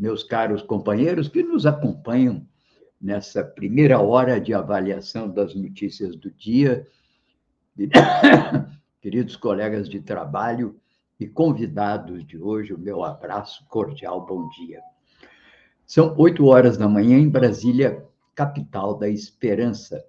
[0.00, 2.46] meus caros companheiros que nos acompanham
[2.98, 6.88] nessa primeira hora de avaliação das notícias do dia,
[9.02, 10.80] queridos colegas de trabalho
[11.18, 14.80] e convidados de hoje, o meu abraço cordial, bom dia.
[15.86, 18.02] São oito horas da manhã em Brasília,
[18.34, 20.02] capital da esperança.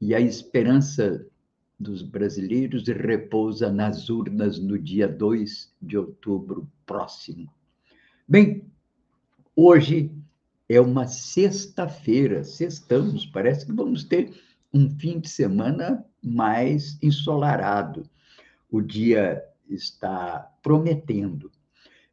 [0.00, 1.26] E a esperança
[1.78, 7.52] dos brasileiros repousa nas urnas no dia 2 de outubro próximo.
[8.26, 8.71] Bem,
[9.54, 10.10] Hoje
[10.66, 14.32] é uma sexta-feira, sextamos, parece que vamos ter
[14.72, 18.08] um fim de semana mais ensolarado.
[18.70, 21.52] O dia está prometendo.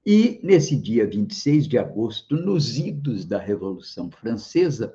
[0.06, 4.94] E nesse dia 26 de agosto, nos idos da Revolução Francesa,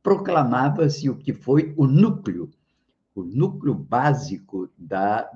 [0.00, 2.52] proclamava-se o que foi o núcleo,
[3.16, 5.28] o núcleo básico da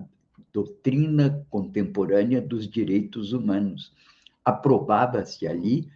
[0.53, 3.93] doutrina contemporânea dos direitos humanos.
[4.45, 5.91] Aprovava-se ali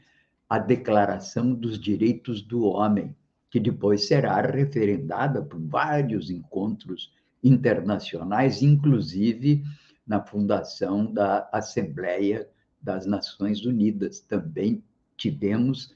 [0.49, 3.15] a Declaração dos Direitos do Homem,
[3.51, 9.63] que depois será referendada por vários encontros internacionais, inclusive
[10.07, 12.49] na fundação da Assembleia
[12.81, 14.21] das Nações Unidas.
[14.21, 14.83] Também
[15.17, 15.95] tivemos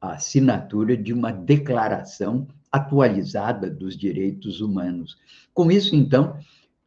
[0.00, 5.16] a assinatura de uma declaração atualizada dos direitos humanos.
[5.54, 6.38] Com isso, então,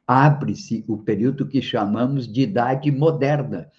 [0.05, 3.71] abre-se o período que chamamos de Idade Moderna,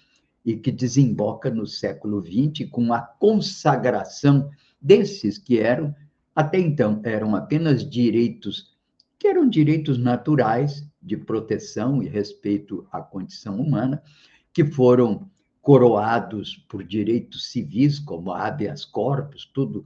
[0.45, 4.49] e que desemboca no século XX com a consagração
[4.81, 5.95] desses que eram,
[6.35, 8.75] até então, eram apenas direitos,
[9.19, 14.01] que eram direitos naturais de proteção e respeito à condição humana,
[14.53, 15.29] que foram
[15.61, 19.85] coroados por direitos civis, como habeas corpus, tudo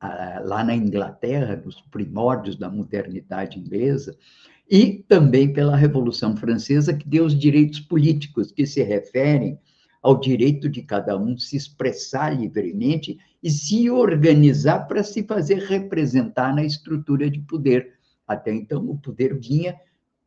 [0.00, 4.16] ah, lá na Inglaterra, nos primórdios da modernidade inglesa,
[4.70, 9.58] e também pela Revolução Francesa, que deu os direitos políticos, que se referem
[10.02, 16.54] ao direito de cada um se expressar livremente e se organizar para se fazer representar
[16.54, 17.94] na estrutura de poder.
[18.26, 19.76] Até então, o poder vinha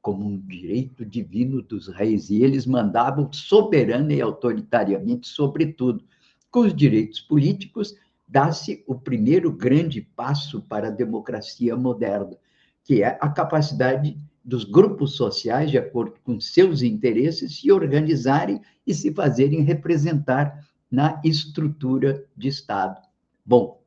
[0.01, 6.03] como um direito divino dos reis, e eles mandavam soberana e autoritariamente sobre tudo.
[6.49, 7.95] Com os direitos políticos,
[8.27, 12.35] dá-se o primeiro grande passo para a democracia moderna,
[12.83, 18.93] que é a capacidade dos grupos sociais, de acordo com seus interesses, se organizarem e
[18.93, 22.99] se fazerem representar na estrutura de Estado.
[23.45, 23.81] Bom,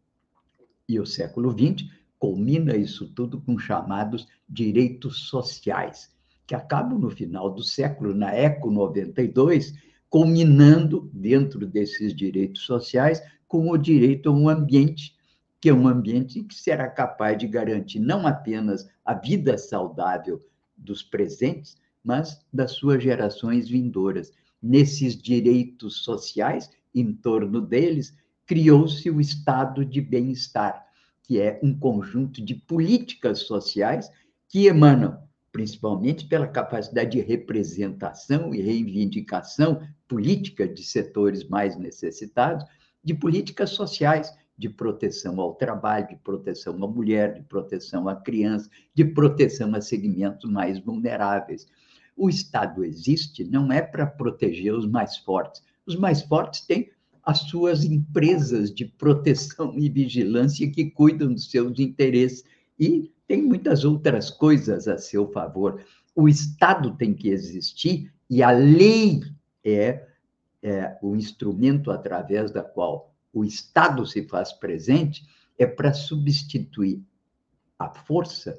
[0.89, 1.89] e o século XX
[2.19, 6.11] culmina isso tudo com chamados direitos sociais,
[6.47, 9.75] que acabam no final do século, na ECO 92,
[10.09, 15.15] culminando dentro desses direitos sociais com o direito a um ambiente,
[15.61, 20.41] que é um ambiente que será capaz de garantir não apenas a vida saudável
[20.77, 24.33] dos presentes, mas das suas gerações vindouras.
[24.63, 28.17] Nesses direitos sociais, em torno deles,
[28.47, 30.87] criou-se o estado de bem-estar,
[31.23, 34.11] que é um conjunto de políticas sociais
[34.49, 42.65] que emanam principalmente pela capacidade de representação e reivindicação política de setores mais necessitados,
[43.05, 48.71] de políticas sociais de proteção ao trabalho, de proteção à mulher, de proteção à criança,
[48.95, 51.67] de proteção a segmentos mais vulneráveis.
[52.17, 55.63] O Estado existe não é para proteger os mais fortes.
[55.87, 56.91] Os mais fortes têm
[57.25, 62.45] as suas empresas de proteção e vigilância que cuidam dos seus interesses
[62.79, 65.83] e tem muitas outras coisas a seu favor.
[66.15, 69.23] O Estado tem que existir e a lei
[69.65, 70.07] é,
[70.63, 75.27] é o instrumento através da qual o Estado se faz presente
[75.59, 77.03] é para substituir
[77.79, 78.59] a força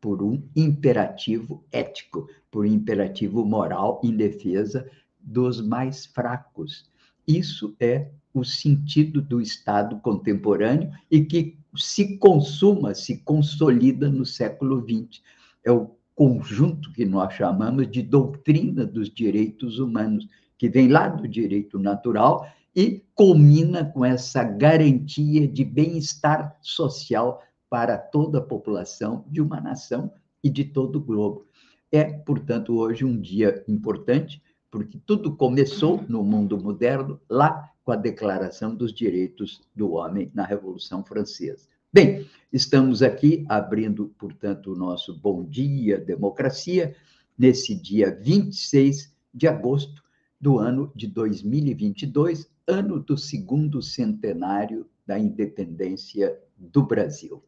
[0.00, 4.88] por um imperativo ético, por um imperativo moral em defesa
[5.18, 6.90] dos mais fracos.
[7.26, 14.80] Isso é o sentido do Estado contemporâneo e que se consuma, se consolida no século
[14.82, 15.22] XX.
[15.64, 20.28] É o conjunto que nós chamamos de doutrina dos direitos humanos,
[20.58, 27.96] que vem lá do direito natural e culmina com essa garantia de bem-estar social para
[27.96, 31.46] toda a população de uma nação e de todo o globo.
[31.90, 37.96] É, portanto, hoje um dia importante porque tudo começou no mundo moderno lá com a
[37.96, 41.68] Declaração dos Direitos do Homem na Revolução Francesa.
[41.92, 46.96] Bem, estamos aqui abrindo, portanto, o nosso Bom Dia Democracia,
[47.36, 50.02] nesse dia 26 de agosto
[50.40, 57.42] do ano de 2022, ano do segundo centenário da independência do Brasil.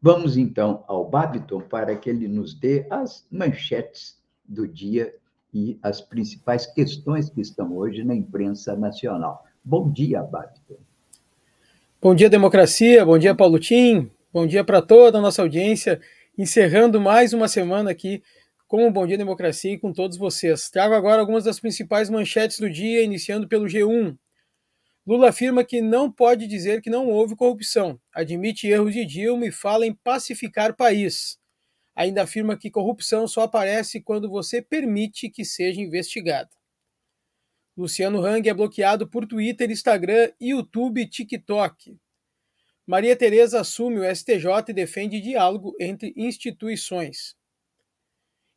[0.00, 5.14] Vamos então ao Babiton para que ele nos dê as manchetes do dia
[5.52, 9.44] e as principais questões que estão hoje na imprensa nacional.
[9.62, 10.78] Bom dia, Babiton.
[12.00, 13.04] Bom dia, democracia.
[13.04, 14.10] Bom dia, Paulo Tim.
[14.32, 16.00] Bom dia para toda a nossa audiência.
[16.38, 18.22] Encerrando mais uma semana aqui
[18.66, 20.70] com o Bom Dia Democracia e com todos vocês.
[20.70, 24.16] Trago agora algumas das principais manchetes do dia, iniciando pelo G1.
[25.10, 29.50] Lula afirma que não pode dizer que não houve corrupção, admite erros de Dilma e
[29.50, 31.36] fala em pacificar país.
[31.96, 36.48] Ainda afirma que corrupção só aparece quando você permite que seja investigada.
[37.76, 41.98] Luciano Hang é bloqueado por Twitter, Instagram, YouTube e TikTok.
[42.86, 47.34] Maria Tereza assume o STJ e defende diálogo entre instituições.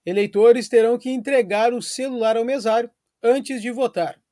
[0.06, 2.92] Eleitores terão que entregar o celular ao mesário
[3.24, 4.23] antes de votar.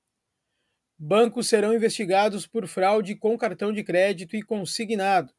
[1.03, 5.33] Bancos serão investigados por fraude com cartão de crédito e consignado.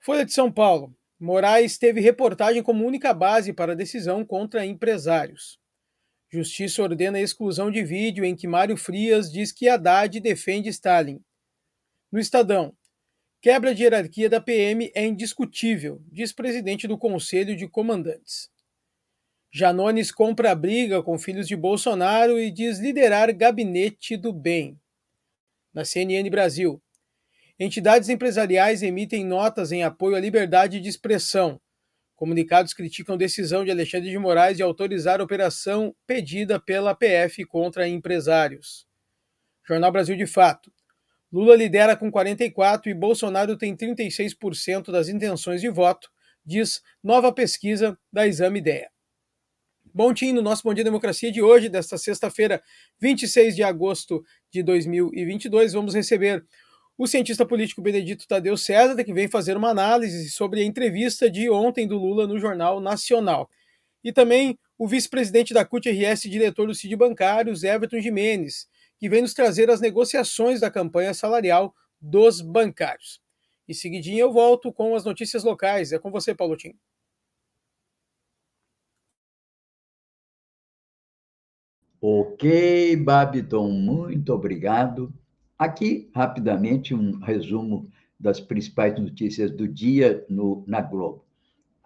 [0.00, 0.92] Folha de São Paulo.
[1.20, 5.56] Moraes teve reportagem como única base para decisão contra empresários.
[6.28, 11.22] Justiça ordena a exclusão de vídeo em que Mário Frias diz que Haddad defende Stalin.
[12.10, 12.76] No Estadão,
[13.40, 18.50] quebra de hierarquia da PM é indiscutível, diz presidente do Conselho de Comandantes.
[19.56, 24.76] Janones compra a briga com filhos de Bolsonaro e diz liderar gabinete do bem.
[25.72, 26.82] Na CNN Brasil,
[27.56, 31.60] entidades empresariais emitem notas em apoio à liberdade de expressão,
[32.16, 37.88] Comunicados criticam decisão de Alexandre de Moraes de autorizar a operação pedida pela PF contra
[37.88, 38.86] empresários.
[39.66, 40.72] Jornal Brasil de Fato.
[41.32, 46.08] Lula lidera com 44 e Bolsonaro tem 36% das intenções de voto,
[46.46, 48.93] diz nova pesquisa da Exame Ideia.
[49.96, 52.60] Bom time no nosso Bom Dia Democracia de hoje, desta sexta-feira,
[53.00, 56.44] 26 de agosto de 2022, vamos receber
[56.98, 61.48] o cientista político Benedito Tadeu César, que vem fazer uma análise sobre a entrevista de
[61.48, 63.48] ontem do Lula no Jornal Nacional.
[64.02, 68.66] E também o vice-presidente da CUT-RS, diretor do CID Bancários, Everton Jimenez,
[68.98, 73.20] que vem nos trazer as negociações da campanha salarial dos bancários.
[73.68, 75.92] E seguidinho eu volto com as notícias locais.
[75.92, 76.74] É com você, Paulo Tim.
[82.06, 85.10] Ok, Babiton, muito obrigado.
[85.58, 87.88] Aqui, rapidamente, um resumo
[88.20, 91.24] das principais notícias do dia no, na Globo.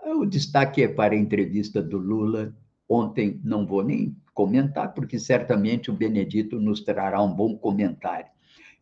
[0.05, 2.53] O destaque é para a entrevista do Lula.
[2.89, 8.27] Ontem não vou nem comentar, porque certamente o Benedito nos trará um bom comentário.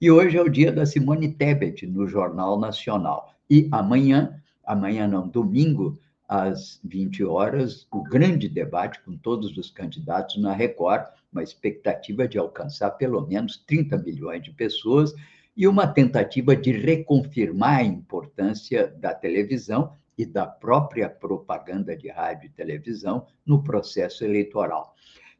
[0.01, 3.35] E hoje é o dia da Simone Tebet no Jornal Nacional.
[3.51, 5.99] E amanhã, amanhã não, domingo,
[6.29, 12.39] às 20 horas, o grande debate com todos os candidatos na Record, uma expectativa de
[12.39, 15.15] alcançar pelo menos 30 milhões de pessoas
[15.57, 22.47] e uma tentativa de reconfirmar a importância da televisão e da própria propaganda de rádio
[22.47, 24.95] e televisão no processo eleitoral.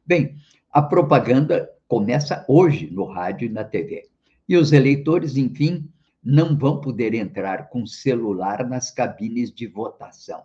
[0.05, 0.37] Bem,
[0.71, 4.07] a propaganda começa hoje no rádio e na TV.
[4.47, 5.89] E os eleitores, enfim,
[6.23, 10.43] não vão poder entrar com celular nas cabines de votação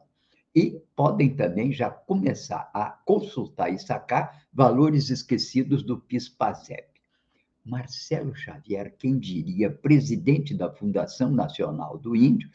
[0.54, 6.92] e podem também já começar a consultar e sacar valores esquecidos do PIS-PASEP.
[7.64, 12.50] Marcelo Xavier, quem diria, presidente da Fundação Nacional do Índio,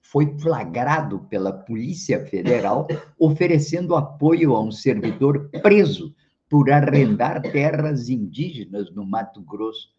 [0.00, 2.86] foi flagrado pela Polícia Federal
[3.18, 6.14] oferecendo apoio a um servidor preso
[6.48, 9.94] por arrendar terras indígenas no Mato Grosso.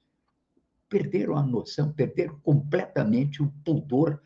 [0.89, 4.19] Perderam a noção, perderam completamente o pudor,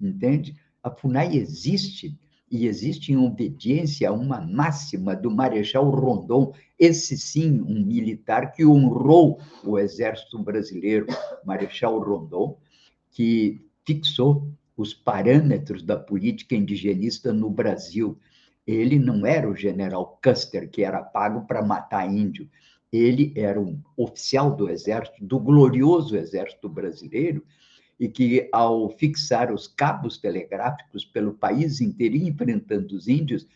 [0.00, 0.56] entende?
[0.82, 2.18] A FUNAI existe
[2.50, 8.64] e existe em obediência a uma máxima do Marechal Rondon, esse sim, um militar que
[8.64, 11.06] honrou o exército brasileiro,
[11.44, 12.58] Marechal Rondon,
[13.10, 18.16] que fixou os parâmetros da política indigenista no Brasil.
[18.66, 22.48] Ele não era o general Custer, que era pago para matar índio.
[22.92, 27.44] Ele era um oficial do exército, do glorioso exército brasileiro,
[27.98, 33.46] e que, ao fixar os cabos telegráficos pelo país inteiro, enfrentando os índios,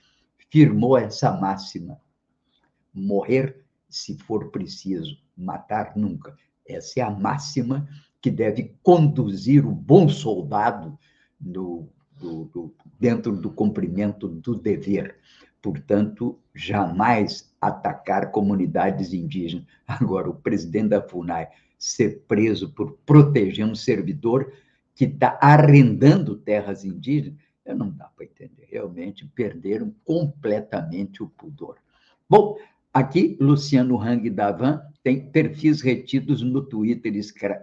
[0.50, 2.00] firmou essa máxima:
[2.92, 6.34] morrer se for preciso, matar nunca.
[6.66, 7.88] Essa é a máxima
[8.20, 10.98] que deve conduzir o bom soldado
[11.38, 15.18] do, do, dentro do cumprimento do dever.
[15.60, 19.66] Portanto, jamais atacar comunidades indígenas.
[19.86, 21.48] Agora, o presidente da FUNAI
[21.82, 24.52] ser preso por proteger um servidor
[24.94, 28.68] que está arrendando terras indígenas, eu não dá para entender.
[28.70, 31.78] Realmente perderam completamente o pudor.
[32.30, 32.56] Bom,
[32.94, 37.12] aqui, Luciano Hang Davan tem perfis retidos no Twitter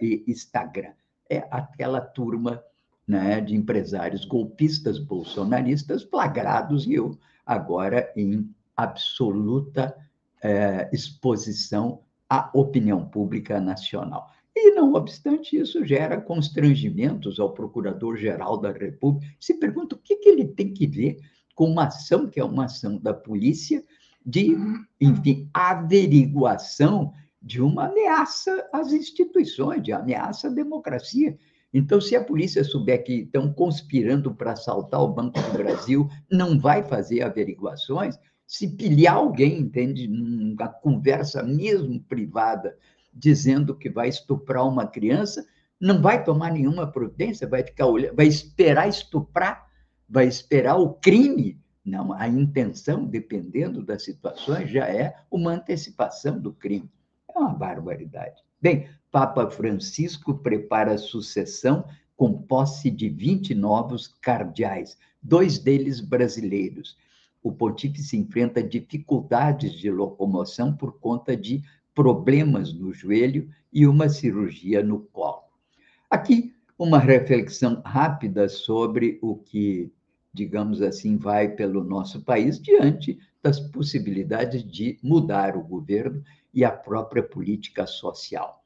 [0.01, 0.91] e Instagram.
[1.29, 2.61] É aquela turma
[3.07, 9.95] né, de empresários golpistas bolsonaristas flagrados e eu agora em absoluta
[10.43, 14.29] é, exposição à opinião pública nacional.
[14.55, 19.33] E, não obstante isso, gera constrangimentos ao Procurador-Geral da República.
[19.39, 21.17] Se pergunta o que, que ele tem que ver
[21.55, 23.83] com uma ação que é uma ação da polícia
[24.25, 24.55] de,
[24.99, 31.37] enfim, averiguação de uma ameaça às instituições, de ameaça à democracia.
[31.73, 36.59] Então, se a polícia souber que estão conspirando para assaltar o Banco do Brasil, não
[36.59, 38.17] vai fazer averiguações,
[38.49, 42.75] se pilhar alguém, entende, numa conversa mesmo privada,
[43.13, 45.45] dizendo que vai estuprar uma criança,
[45.79, 49.69] não vai tomar nenhuma providência, vai ficar olhando, vai esperar estuprar,
[50.09, 51.61] vai esperar o crime.
[51.85, 56.89] Não, a intenção, dependendo das situações, já é uma antecipação do crime.
[57.29, 58.41] É uma barbaridade.
[58.59, 61.85] Bem, Papa Francisco prepara a sucessão
[62.17, 66.97] com posse de 20 novos cardeais, dois deles brasileiros
[67.41, 71.61] o pontífice enfrenta dificuldades de locomoção por conta de
[71.93, 75.43] problemas no joelho e uma cirurgia no colo.
[76.09, 79.91] Aqui, uma reflexão rápida sobre o que,
[80.33, 86.71] digamos assim, vai pelo nosso país diante das possibilidades de mudar o governo e a
[86.71, 88.63] própria política social.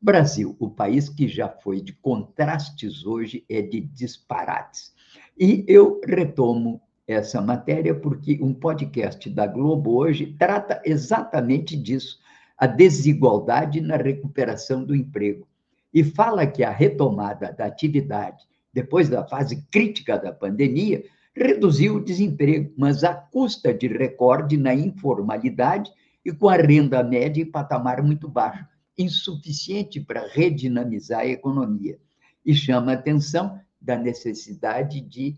[0.00, 4.94] Brasil, o país que já foi de contrastes hoje, é de disparates.
[5.38, 12.18] E eu retomo essa matéria porque um podcast da Globo hoje trata exatamente disso,
[12.56, 15.46] a desigualdade na recuperação do emprego.
[15.92, 18.44] E fala que a retomada da atividade
[18.74, 24.74] depois da fase crítica da pandemia reduziu o desemprego, mas à custa de recorde na
[24.74, 25.92] informalidade
[26.24, 28.66] e com a renda média em patamar muito baixo,
[28.98, 31.98] insuficiente para redinamizar a economia.
[32.44, 35.36] E chama a atenção da necessidade de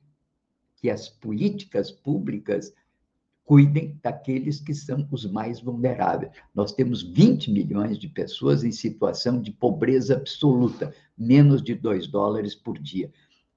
[0.76, 2.72] que as políticas públicas
[3.44, 6.32] cuidem daqueles que são os mais vulneráveis.
[6.52, 12.54] Nós temos 20 milhões de pessoas em situação de pobreza absoluta, menos de 2 dólares
[12.56, 13.10] por dia.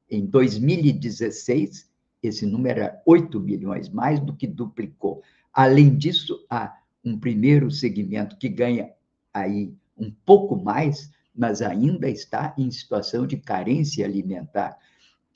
[0.10, 1.90] Em 2016,
[2.22, 5.24] esse número era 8 milhões, mais do que duplicou.
[5.52, 8.92] Além disso, há um primeiro segmento que ganha
[9.34, 14.78] aí um pouco mais, mas ainda está em situação de carência alimentar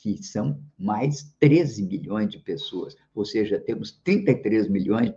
[0.03, 5.13] que são mais 13 milhões de pessoas, ou seja, temos 33 milhões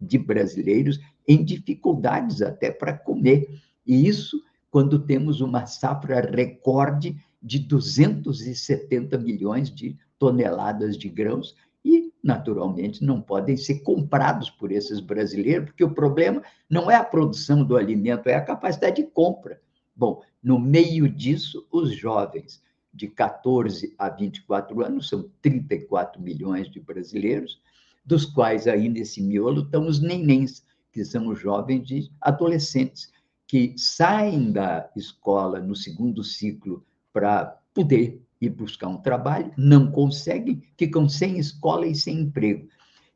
[0.00, 3.48] de brasileiros em dificuldades até para comer.
[3.86, 12.12] E isso quando temos uma safra recorde de 270 milhões de toneladas de grãos e,
[12.20, 17.64] naturalmente, não podem ser comprados por esses brasileiros, porque o problema não é a produção
[17.64, 19.60] do alimento, é a capacidade de compra.
[19.94, 22.60] Bom, no meio disso, os jovens
[22.92, 27.60] de 14 a 24 anos, são 34 milhões de brasileiros,
[28.04, 33.12] dos quais aí nesse miolo estão os nenéns, que são os jovens de adolescentes,
[33.46, 40.62] que saem da escola no segundo ciclo para poder ir buscar um trabalho, não conseguem,
[40.76, 42.68] ficam sem escola e sem emprego.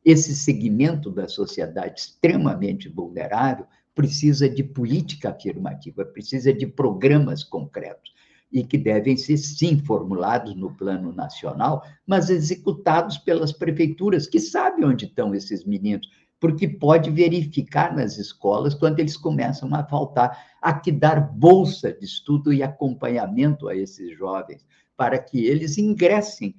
[0.04, 8.12] Esse segmento da sociedade extremamente vulnerável precisa de política afirmativa, precisa de programas concretos
[8.52, 14.84] e que devem ser, sim, formulados no plano nacional, mas executados pelas prefeituras, que sabem
[14.84, 20.36] onde estão esses meninos, porque pode verificar nas escolas quando eles começam a faltar.
[20.60, 24.66] Há que dar bolsa de estudo e acompanhamento a esses jovens,
[24.96, 26.54] para que eles ingressem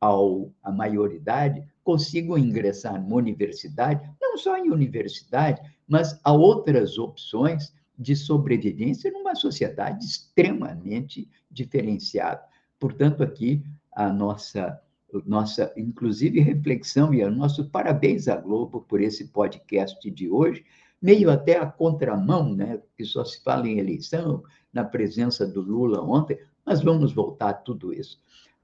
[0.00, 7.72] ao, à maioridade, consigam ingressar numa universidade, não só em universidade, mas a outras opções
[8.00, 12.42] de sobrevivência numa sociedade extremamente diferenciada.
[12.78, 14.80] Portanto, aqui a nossa,
[15.26, 20.64] nossa inclusive, reflexão e o nosso parabéns à Globo por esse podcast de hoje,
[21.00, 22.80] meio até a contramão, né?
[22.96, 24.42] que só se fala em eleição,
[24.72, 28.18] na presença do Lula ontem, mas vamos voltar a tudo isso.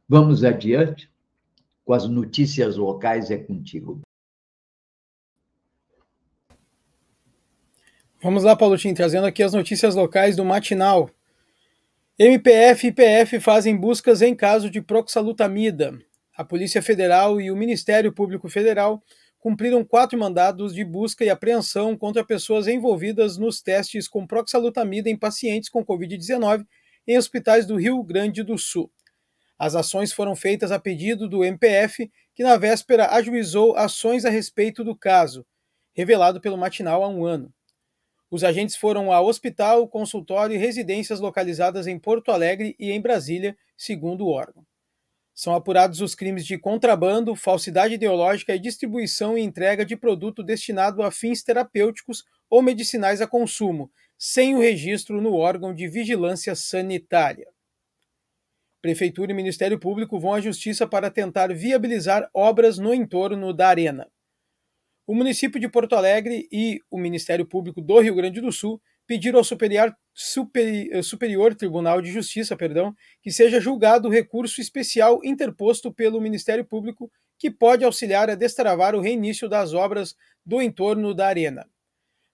[0.08, 1.10] Vamos adiante
[1.84, 4.00] com as notícias locais, é contigo.
[8.26, 11.08] Vamos lá, Paulo Tim, trazendo aqui as notícias locais do Matinal.
[12.18, 15.96] MPF e IPF fazem buscas em caso de proxalutamida.
[16.36, 19.00] A Polícia Federal e o Ministério Público Federal
[19.38, 25.16] cumpriram quatro mandados de busca e apreensão contra pessoas envolvidas nos testes com proxalutamida em
[25.16, 26.66] pacientes com Covid-19
[27.06, 28.90] em hospitais do Rio Grande do Sul.
[29.56, 34.82] As ações foram feitas a pedido do MPF, que na véspera ajuizou ações a respeito
[34.82, 35.46] do caso,
[35.94, 37.54] revelado pelo Matinal há um ano.
[38.30, 43.56] Os agentes foram a hospital, consultório e residências localizadas em Porto Alegre e em Brasília,
[43.76, 44.64] segundo o órgão.
[45.32, 51.02] São apurados os crimes de contrabando, falsidade ideológica e distribuição e entrega de produto destinado
[51.02, 57.46] a fins terapêuticos ou medicinais a consumo, sem o registro no órgão de vigilância sanitária.
[58.80, 64.08] Prefeitura e Ministério Público vão à Justiça para tentar viabilizar obras no entorno da Arena.
[65.06, 69.38] O município de Porto Alegre e o Ministério Público do Rio Grande do Sul pediram
[69.38, 75.92] ao Superior, Super, Superior Tribunal de Justiça perdão, que seja julgado o recurso especial interposto
[75.92, 77.08] pelo Ministério Público
[77.38, 81.68] que pode auxiliar a destravar o reinício das obras do entorno da arena.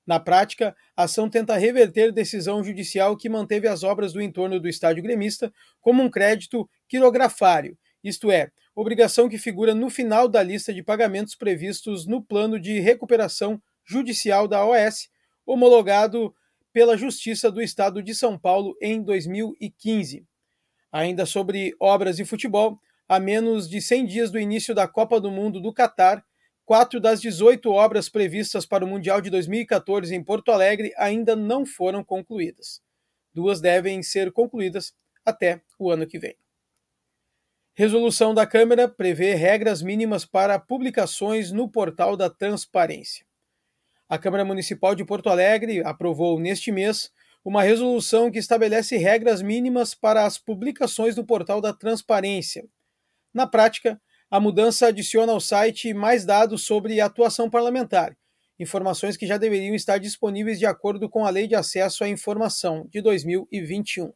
[0.07, 4.69] Na prática, a ação tenta reverter decisão judicial que manteve as obras do entorno do
[4.69, 10.73] estádio gremista como um crédito quirografário, isto é, obrigação que figura no final da lista
[10.73, 15.09] de pagamentos previstos no plano de recuperação judicial da OS,
[15.47, 16.35] homologado
[16.73, 20.27] pela Justiça do Estado de São Paulo em 2015.
[20.91, 22.79] Ainda sobre obras e futebol,
[23.09, 26.25] a menos de 100 dias do início da Copa do Mundo do Catar,
[26.65, 31.67] quatro das 18 obras previstas para o Mundial de 2014 em Porto Alegre ainda não
[31.67, 32.81] foram concluídas.
[33.35, 34.95] Duas devem ser concluídas
[35.25, 36.42] até o ano que vem.
[37.75, 43.25] Resolução da Câmara prevê regras mínimas para publicações no portal da transparência.
[44.07, 47.11] A Câmara Municipal de Porto Alegre aprovou neste mês
[47.43, 52.69] uma resolução que estabelece regras mínimas para as publicações do portal da transparência.
[53.33, 53.99] Na prática,
[54.31, 58.15] a mudança adiciona ao site mais dados sobre atuação parlamentar,
[58.61, 62.87] informações que já deveriam estar disponíveis de acordo com a Lei de Acesso à Informação
[62.91, 64.13] de 2021.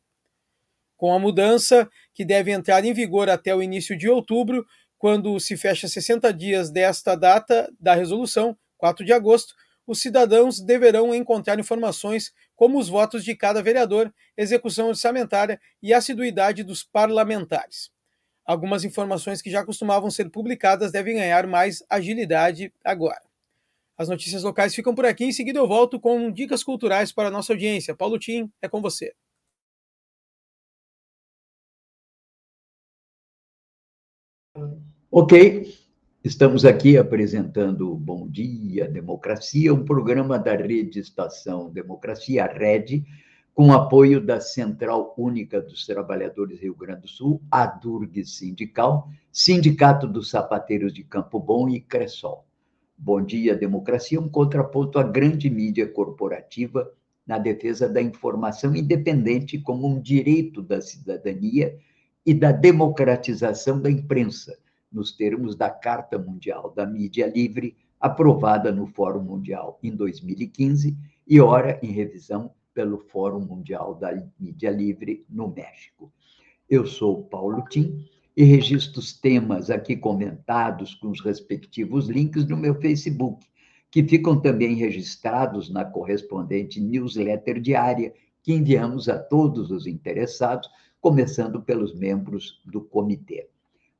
[0.97, 4.67] Com a mudança, que deve entrar em vigor até o início de outubro,
[4.99, 9.55] quando se fecha 60 dias desta data da resolução, 4 de agosto,
[9.87, 16.65] os cidadãos deverão encontrar informações como os votos de cada vereador, execução orçamentária e assiduidade
[16.65, 17.91] dos parlamentares.
[18.45, 23.21] Algumas informações que já costumavam ser publicadas devem ganhar mais agilidade agora.
[23.99, 25.25] As notícias locais ficam por aqui.
[25.25, 27.95] Em seguida, eu volto com dicas culturais para a nossa audiência.
[27.95, 29.15] Paulo Tim, é com você.
[35.19, 35.75] Ok,
[36.23, 43.03] Estamos aqui apresentando Bom Dia Democracia, um programa da Rede Estação Democracia, a RED,
[43.55, 50.07] com apoio da Central Única dos Trabalhadores Rio Grande do Sul, a Durg Sindical, Sindicato
[50.07, 52.45] dos Sapateiros de Campo Bom e Cressol.
[52.95, 56.93] Bom Dia Democracia, um contraponto à grande mídia corporativa
[57.27, 61.75] na defesa da informação independente como um direito da cidadania
[62.27, 64.59] e da democratização da imprensa
[64.97, 70.97] nos termos da Carta Mundial da Mídia Livre, aprovada no Fórum Mundial em 2015
[71.29, 76.11] e ora em revisão pelo Fórum Mundial da Mídia Livre no México.
[76.69, 82.57] Eu sou Paulo Tim e registro os temas aqui comentados com os respectivos links no
[82.57, 83.47] meu Facebook,
[83.91, 90.71] que ficam também registrados na correspondente newsletter diária que enviamos a todos os interessados,
[91.03, 93.51] começando pelos membros do comitê.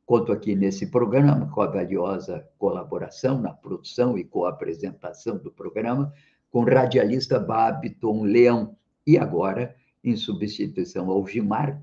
[0.07, 6.13] Conto aqui nesse programa com a valiosa colaboração na produção e co-apresentação do programa
[6.49, 11.83] com o radialista Babiton Leão e agora, em substituição ao Gimar,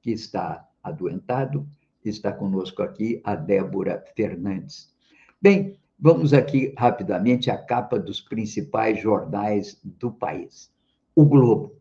[0.00, 1.68] que está adoentado,
[2.04, 4.94] está conosco aqui a Débora Fernandes.
[5.42, 10.72] Bem, vamos aqui rapidamente à capa dos principais jornais do país.
[11.12, 11.74] O Globo.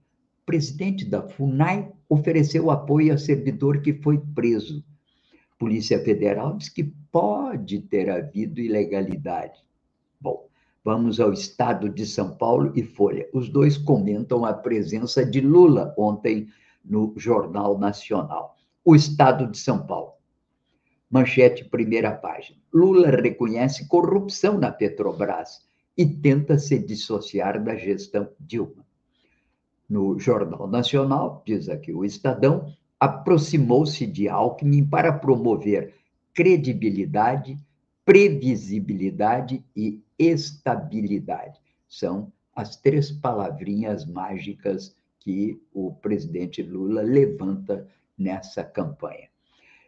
[0.43, 4.84] Presidente da FUNAI ofereceu apoio a servidor que foi preso
[5.58, 9.60] Polícia Federal diz que pode ter havido ilegalidade.
[10.20, 10.48] Bom,
[10.84, 13.28] vamos ao Estado de São Paulo e Folha.
[13.34, 16.48] Os dois comentam a presença de Lula ontem
[16.84, 18.58] no Jornal Nacional.
[18.84, 20.13] O Estado de São Paulo.
[21.10, 22.60] Manchete, primeira página.
[22.74, 25.62] Lula reconhece corrupção na Petrobras
[25.96, 28.84] e tenta se dissociar da gestão Dilma.
[29.88, 35.94] No Jornal Nacional, diz aqui o Estadão, aproximou-se de Alckmin para promover
[36.34, 37.58] credibilidade,
[38.06, 41.60] previsibilidade e estabilidade.
[41.86, 47.86] São as três palavrinhas mágicas que o presidente Lula levanta
[48.18, 49.28] nessa campanha.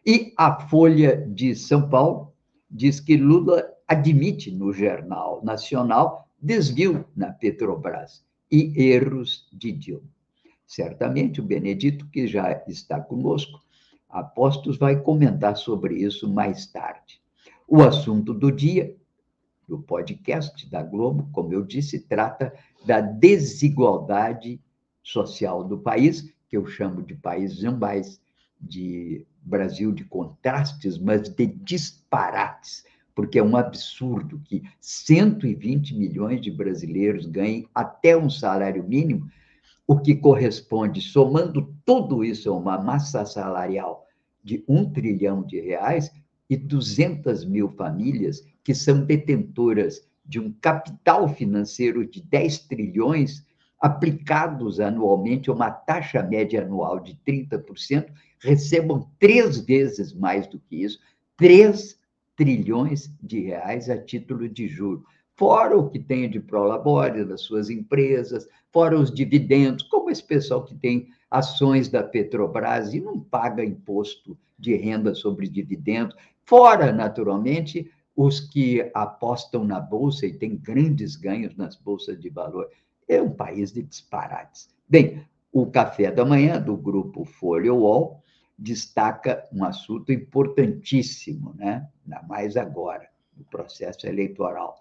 [0.06, 2.34] E a Folha de São Paulo
[2.70, 10.15] diz que Lula admite no Jornal Nacional desvio na Petrobras e erros de Dilma.
[10.66, 13.62] Certamente o Benedito, que já está conosco,
[14.10, 17.22] apostos, vai comentar sobre isso mais tarde.
[17.68, 18.96] O assunto do dia,
[19.68, 22.54] do podcast da Globo, como eu disse, trata
[22.86, 24.62] da desigualdade
[25.04, 28.22] social do país, que eu chamo de país jambais,
[28.60, 36.52] de Brasil de contrastes, mas de disparates, porque é um absurdo que 120 milhões de
[36.52, 39.30] brasileiros ganhem até um salário mínimo,
[39.88, 44.06] o que corresponde, somando tudo isso, a uma massa salarial
[44.44, 46.12] de um trilhão de reais
[46.50, 53.46] e 200 mil famílias que são detentoras de um capital financeiro de 10 trilhões
[53.80, 58.08] aplicados anualmente a uma taxa média anual de 30%,
[58.40, 61.00] recebam três vezes mais do que isso,
[61.38, 62.00] 3
[62.36, 65.06] trilhões de reais a título de juro.
[65.38, 70.64] Fora o que tem de prolabore das suas empresas, fora os dividendos, como esse pessoal
[70.64, 77.92] que tem ações da Petrobras e não paga imposto de renda sobre dividendos, fora, naturalmente,
[78.16, 82.70] os que apostam na bolsa e têm grandes ganhos nas bolsas de valor.
[83.08, 84.70] É um país de disparates.
[84.88, 88.24] Bem, o café da manhã do grupo Folha UOL
[88.58, 91.86] destaca um assunto importantíssimo, né?
[92.06, 94.80] ainda mais agora, no processo eleitoral.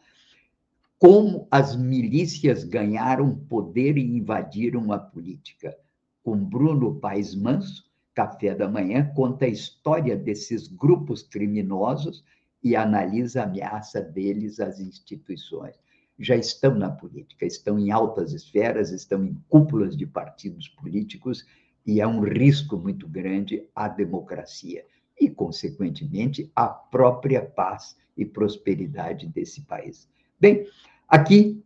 [0.99, 5.77] Como as milícias ganharam poder e invadiram a política.
[6.23, 12.25] Com Bruno Paes Manso, Café da Manhã conta a história desses grupos criminosos
[12.63, 15.75] e analisa a ameaça deles às instituições.
[16.19, 21.45] Já estão na política, estão em altas esferas, estão em cúpulas de partidos políticos
[21.85, 24.87] e é um risco muito grande à democracia
[25.21, 30.09] e, consequentemente, à própria paz e prosperidade desse país.
[30.45, 30.69] Bem,
[31.09, 31.65] aqui,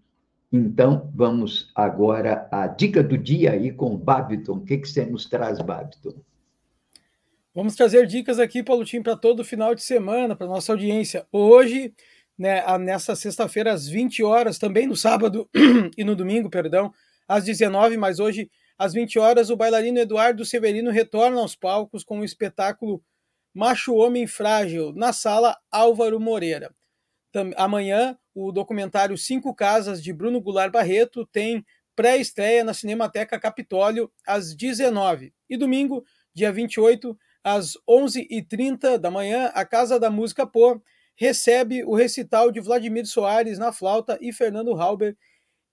[0.52, 4.52] então, vamos agora à dica do dia aí com o Babiton.
[4.52, 6.14] O que, que você nos traz, Babiton?
[7.52, 11.26] Vamos trazer dicas aqui, Paulotinho, para todo final de semana, para nossa audiência.
[11.32, 11.92] Hoje,
[12.38, 15.50] né, nessa sexta-feira, às 20 horas, também no sábado
[15.98, 16.92] e no domingo, perdão,
[17.26, 22.20] às 19, mas hoje às 20 horas, o bailarino Eduardo Severino retorna aos palcos com
[22.20, 23.02] o espetáculo
[23.52, 26.72] Macho Homem Frágil, na sala Álvaro Moreira.
[27.56, 31.64] Amanhã, o documentário Cinco Casas, de Bruno Goulart Barreto, tem
[31.94, 39.64] pré-estreia na Cinemateca Capitólio, às 19 E domingo, dia 28, às 11h30 da manhã, a
[39.64, 40.80] Casa da Música Pô
[41.16, 45.16] recebe o recital de Vladimir Soares na flauta e Fernando Halber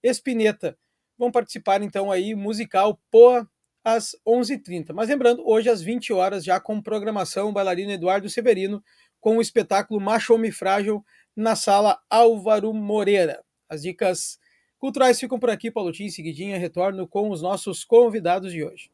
[0.02, 0.76] Espineta
[1.18, 3.48] vão participar então aí musical Poa
[3.84, 4.94] às 11h30.
[4.94, 8.84] Mas lembrando, hoje às 20 horas já com programação bailarino Eduardo Severino
[9.20, 11.04] com o espetáculo Macho Homem Frágil
[11.36, 13.44] na sala Álvaro Moreira.
[13.68, 14.40] As dicas
[14.78, 18.90] culturais ficam por aqui, Paulo Tim, seguidinha, retorno com os nossos convidados de hoje.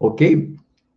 [0.00, 0.54] Ok,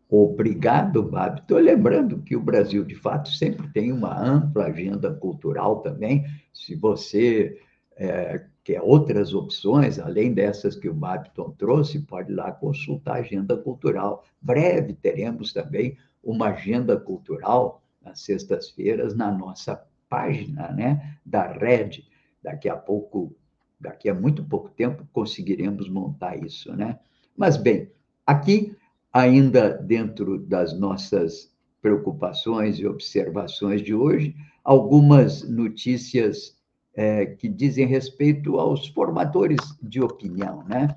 [0.08, 1.42] obrigado, Babi.
[1.42, 6.24] Estou lembrando que o Brasil, de fato, sempre tem uma ampla agenda cultural também.
[6.54, 7.60] Se você
[7.98, 13.20] é, quer outras opções, além dessas que o Babton trouxe, pode ir lá consultar a
[13.20, 14.24] agenda cultural.
[14.40, 22.04] Breve teremos também uma agenda cultural nas sextas-feiras na nossa página né, da Red.
[22.44, 23.36] Daqui a pouco,
[23.80, 26.76] daqui a muito pouco tempo, conseguiremos montar isso.
[26.76, 27.00] Né?
[27.38, 27.92] Mas, bem,
[28.26, 28.76] aqui,
[29.14, 36.56] ainda dentro das nossas preocupações e observações de hoje, algumas notícias
[36.94, 40.96] é, que dizem respeito aos formadores de opinião, né?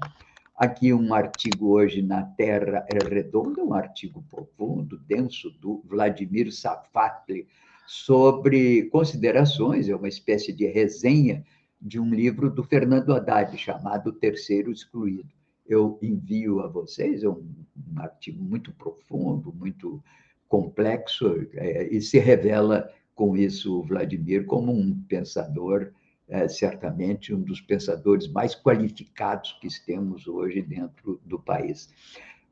[0.56, 7.48] Aqui um artigo hoje na Terra é Redonda, um artigo profundo, denso, do Vladimir Safatli,
[7.88, 11.44] sobre considerações, é uma espécie de resenha
[11.80, 15.28] de um livro do Fernando Haddad, chamado Terceiro Excluído.
[15.66, 17.44] Eu envio a vocês, é um,
[17.92, 20.00] um artigo muito profundo, muito
[20.48, 25.90] complexo, é, e se revela com isso o Vladimir como um pensador,
[26.28, 31.88] é, certamente um dos pensadores mais qualificados que temos hoje dentro do país.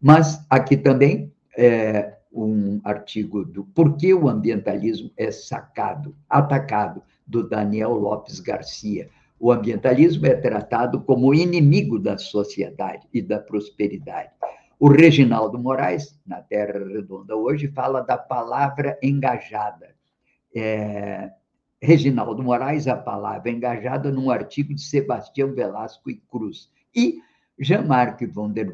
[0.01, 7.49] Mas aqui também é um artigo do Por que o ambientalismo é sacado, atacado, do
[7.49, 9.09] Daniel Lopes Garcia.
[9.39, 14.31] O ambientalismo é tratado como inimigo da sociedade e da prosperidade.
[14.79, 19.95] O Reginaldo Moraes, na Terra Redonda hoje, fala da palavra engajada
[20.55, 21.31] é,
[21.85, 26.71] Reginaldo Moraes, a palavra engajada num artigo de Sebastião Velasco e Cruz.
[26.95, 27.21] E
[27.59, 28.73] Jean-Marc van der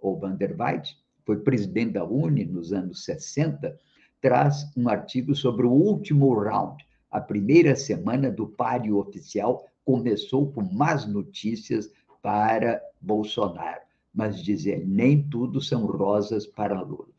[0.00, 0.56] ou van der
[1.26, 3.78] foi presidente da UNE nos anos 60,
[4.22, 6.82] traz um artigo sobre o último round.
[7.10, 11.90] A primeira semana do páreo oficial começou com más notícias
[12.22, 13.82] para Bolsonaro,
[14.14, 17.13] mas dizer nem tudo são rosas para Lula.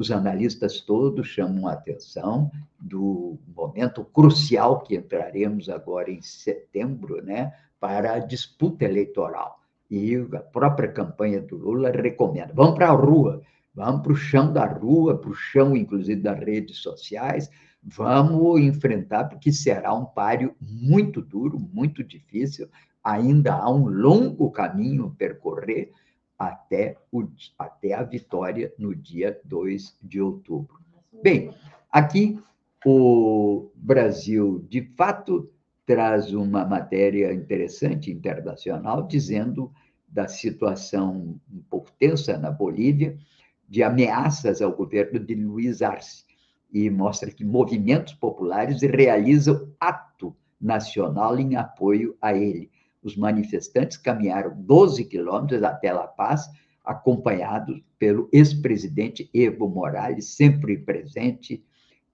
[0.00, 7.52] Os analistas todos chamam a atenção do momento crucial que entraremos agora em setembro, né,
[7.78, 9.60] para a disputa eleitoral.
[9.90, 13.42] E a própria campanha do Lula recomenda: vamos para a rua,
[13.74, 17.50] vamos para o chão da rua, para o chão, inclusive, das redes sociais,
[17.82, 22.70] vamos enfrentar, porque será um páreo muito duro, muito difícil,
[23.04, 25.92] ainda há um longo caminho a percorrer
[26.40, 30.80] até, o, até a vitória no dia 2 de outubro.
[31.22, 31.52] Bem,
[31.92, 32.42] aqui
[32.86, 35.52] o Brasil, de fato,
[35.84, 39.70] traz uma matéria interessante internacional, dizendo
[40.08, 43.18] da situação um pouco tensa na Bolívia,
[43.68, 46.24] de ameaças ao governo de Luiz Arce,
[46.72, 52.70] e mostra que movimentos populares realizam ato nacional em apoio a ele.
[53.02, 56.50] Os manifestantes caminharam 12 quilômetros até La Paz,
[56.84, 61.64] acompanhados pelo ex-presidente Evo Morales, sempre presente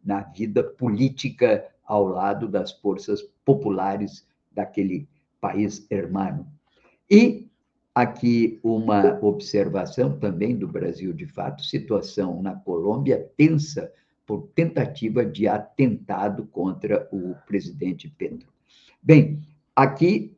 [0.04, 5.08] na vida política ao lado das forças populares daquele
[5.40, 6.46] país hermano.
[7.10, 7.48] E
[7.94, 13.90] aqui uma observação também do Brasil, de fato, situação na Colômbia tensa
[14.26, 18.48] por tentativa de atentado contra o presidente Pedro.
[19.00, 19.40] Bem,
[19.74, 20.35] aqui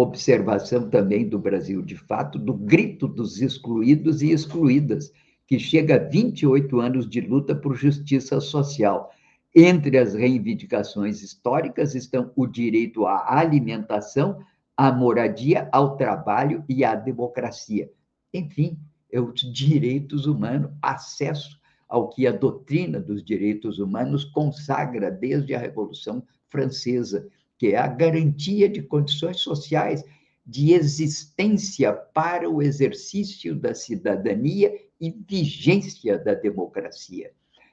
[0.00, 5.12] observação também do Brasil, de fato, do grito dos excluídos e excluídas,
[5.46, 9.10] que chega a 28 anos de luta por justiça social.
[9.54, 14.38] Entre as reivindicações históricas estão o direito à alimentação,
[14.76, 17.90] à moradia, ao trabalho e à democracia.
[18.32, 18.78] Enfim,
[19.10, 25.58] é os direitos humanos, acesso ao que a doutrina dos direitos humanos consagra desde a
[25.58, 27.26] Revolução Francesa,
[27.60, 30.02] que é a garantia de condições sociais
[30.46, 37.30] de existência para o exercício da cidadania e vigência da democracia.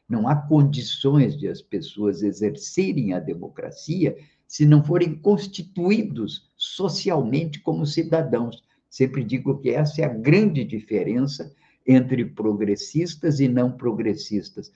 [0.08, 7.86] Não há condições de as pessoas exercerem a democracia se não forem constituídos socialmente como
[7.86, 8.62] cidadãos.
[8.90, 14.70] Sempre digo que essa é a grande diferença entre progressistas e não progressistas.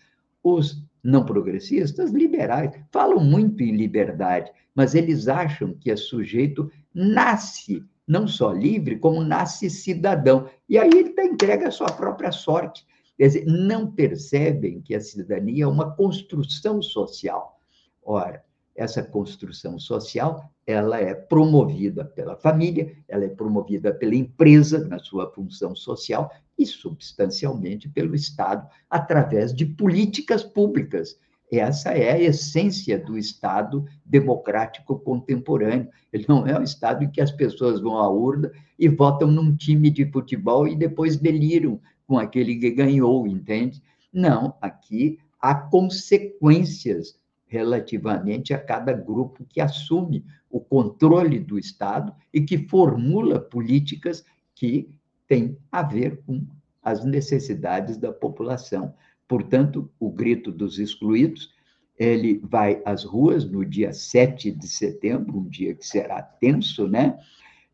[0.44, 7.84] Os não progressistas, liberais, falam muito em liberdade, mas eles acham que é sujeito nasce
[8.08, 10.50] não só livre, como nasce cidadão.
[10.68, 12.86] E aí ele está entregue à sua própria sorte.
[13.18, 17.60] Quer dizer, não percebem que a cidadania é uma construção social.
[18.04, 18.44] Ora,
[18.82, 25.32] essa construção social ela é promovida pela família, ela é promovida pela empresa na sua
[25.32, 31.18] função social e substancialmente pelo Estado através de políticas públicas.
[31.52, 35.90] Essa é a essência do Estado democrático contemporâneo.
[36.14, 39.56] Ele não é um Estado em que as pessoas vão à urna e votam num
[39.56, 43.82] time de futebol e depois deliram com aquele que ganhou, entende?
[44.14, 47.20] Não, aqui há consequências
[47.52, 54.24] relativamente a cada grupo que assume o controle do Estado e que formula políticas
[54.56, 54.90] que
[55.28, 56.48] têm a ver com
[56.82, 58.94] as necessidades da população.
[59.28, 61.54] Portanto, o grito dos excluídos,
[62.00, 67.20] ele vai às ruas no dia 7 de setembro, um dia que será tenso, né?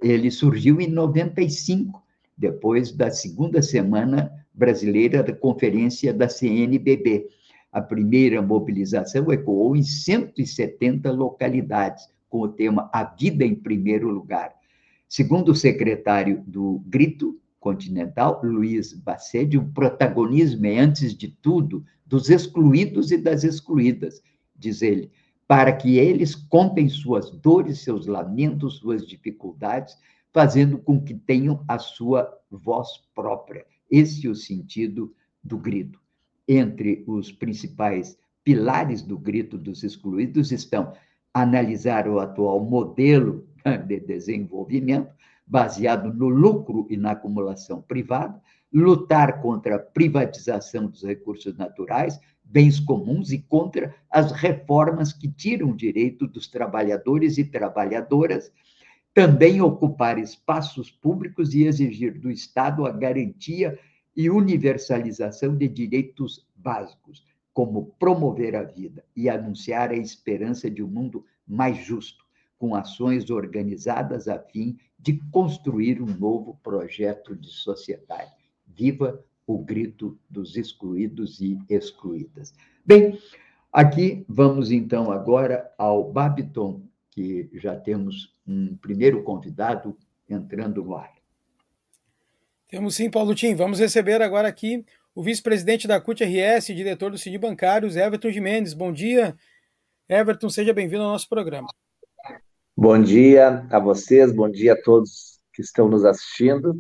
[0.02, 2.02] Ele surgiu em 95,
[2.36, 7.30] depois da segunda semana brasileira da conferência da CNBB
[7.78, 14.52] a primeira mobilização ecoou em 170 localidades, com o tema A Vida em Primeiro Lugar.
[15.08, 22.32] Segundo o secretário do Grito Continental, Luiz Bacedi, o protagonismo é, antes de tudo, dos
[22.32, 24.24] excluídos e das excluídas,
[24.56, 25.12] diz ele,
[25.48, 29.96] para que eles contem suas dores, seus lamentos, suas dificuldades,
[30.34, 33.68] fazendo com que tenham a sua voz própria.
[33.90, 35.14] Esse é o sentido
[35.44, 36.07] do grito
[36.48, 40.94] entre os principais pilares do grito dos excluídos estão
[41.34, 45.12] analisar o atual modelo né, de desenvolvimento
[45.46, 52.80] baseado no lucro e na acumulação privada, lutar contra a privatização dos recursos naturais, bens
[52.80, 58.52] comuns e contra as reformas que tiram o direito dos trabalhadores e trabalhadoras,
[59.14, 63.78] também ocupar espaços públicos e exigir do Estado a garantia
[64.18, 70.88] e universalização de direitos básicos, como promover a vida e anunciar a esperança de um
[70.88, 72.26] mundo mais justo,
[72.58, 78.34] com ações organizadas a fim de construir um novo projeto de sociedade.
[78.66, 82.56] Viva o grito dos excluídos e excluídas.
[82.84, 83.20] Bem,
[83.72, 89.96] aqui vamos então agora ao Babiton, que já temos um primeiro convidado
[90.28, 91.17] entrando no ar.
[92.70, 93.56] Temos sim, Paulo Tim.
[93.56, 98.74] Vamos receber agora aqui o vice-presidente da CUT-RS, diretor do CID Bancários, Everton Gimenez.
[98.74, 99.38] Bom dia,
[100.10, 101.70] Everton, seja bem-vindo ao nosso programa.
[102.76, 106.78] Bom dia a vocês, bom dia a todos que estão nos assistindo.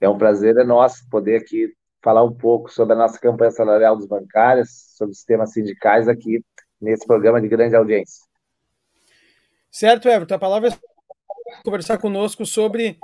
[0.00, 1.70] É um prazer é nosso poder aqui
[2.02, 6.42] falar um pouco sobre a nossa campanha salarial dos bancários, sobre os temas sindicais aqui
[6.80, 8.24] nesse programa de grande audiência.
[9.70, 12.98] Certo, Everton, a palavra é conversar conosco sobre,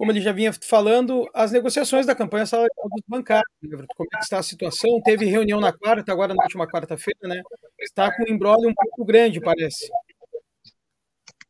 [0.00, 3.52] como ele já vinha falando, as negociações da campanha salarial dos bancários.
[3.62, 4.98] Everton, como é está a situação?
[5.04, 7.42] Teve reunião na quarta, agora na última quarta-feira, né?
[7.78, 9.90] Está com um embrólio um pouco grande, parece.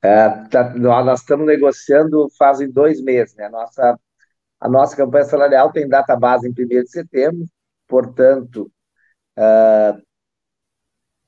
[0.03, 3.49] É, tá, nós estamos negociando fazem dois meses, né?
[3.49, 3.97] Nossa,
[4.59, 7.47] a nossa campanha salarial tem data base em 1 de setembro,
[7.87, 8.69] portanto,
[9.39, 10.03] uh,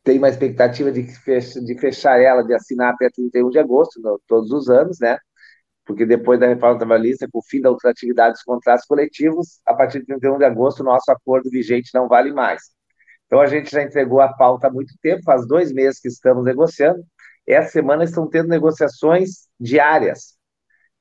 [0.02, 4.50] tem uma expectativa de, de fechar ela, de assinar até 31 de agosto, no, todos
[4.50, 5.16] os anos, né?
[5.84, 10.00] Porque depois da reforma trabalhista, com o fim da ultratividade dos contratos coletivos, a partir
[10.00, 12.62] de 31 de agosto, o nosso acordo vigente não vale mais.
[13.26, 16.44] Então, a gente já entregou a pauta há muito tempo, faz dois meses que estamos
[16.44, 17.02] negociando,
[17.46, 20.36] essa semana estão tendo negociações diárias.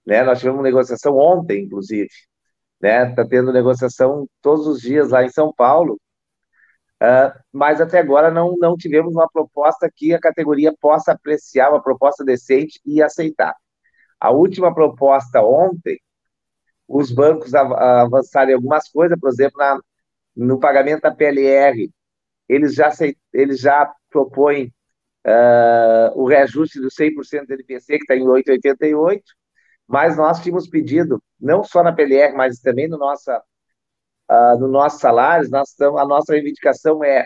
[0.05, 0.23] Né?
[0.23, 2.09] Nós tivemos negociação ontem, inclusive.
[2.81, 3.15] Está né?
[3.15, 5.99] Tá tendo negociação todos os dias lá em São Paulo.
[7.01, 11.81] Uh, mas até agora não, não tivemos uma proposta que a categoria possa apreciar, uma
[11.81, 13.55] proposta decente e aceitar.
[14.21, 15.99] A última proposta ontem,
[16.87, 19.79] os bancos avançaram em algumas coisas, por exemplo, na,
[20.35, 21.91] no pagamento da PLR,
[22.47, 22.91] eles já,
[23.33, 24.71] eles já propõem
[25.25, 29.21] uh, o reajuste do 100% do NPC, que está em 8,88,
[29.87, 33.41] mas nós tínhamos pedido, não só na PLR, mas também no, nossa,
[34.29, 37.25] uh, no nosso salário, nós a nossa reivindicação é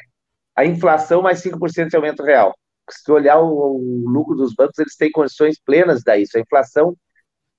[0.55, 2.55] a inflação mais 5% de aumento real.
[2.89, 6.37] Se olhar o, o, lucro dos bancos, eles têm condições plenas da isso.
[6.37, 6.95] A inflação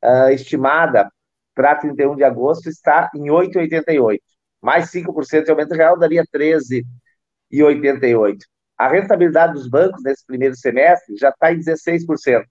[0.05, 1.11] uh, estimada
[1.55, 4.21] para 31 de agosto está em 8,88.
[4.63, 8.39] Mais 5% de aumento real daria 13,88.
[8.79, 12.45] A rentabilidade dos bancos nesse primeiro semestre já está em 16%.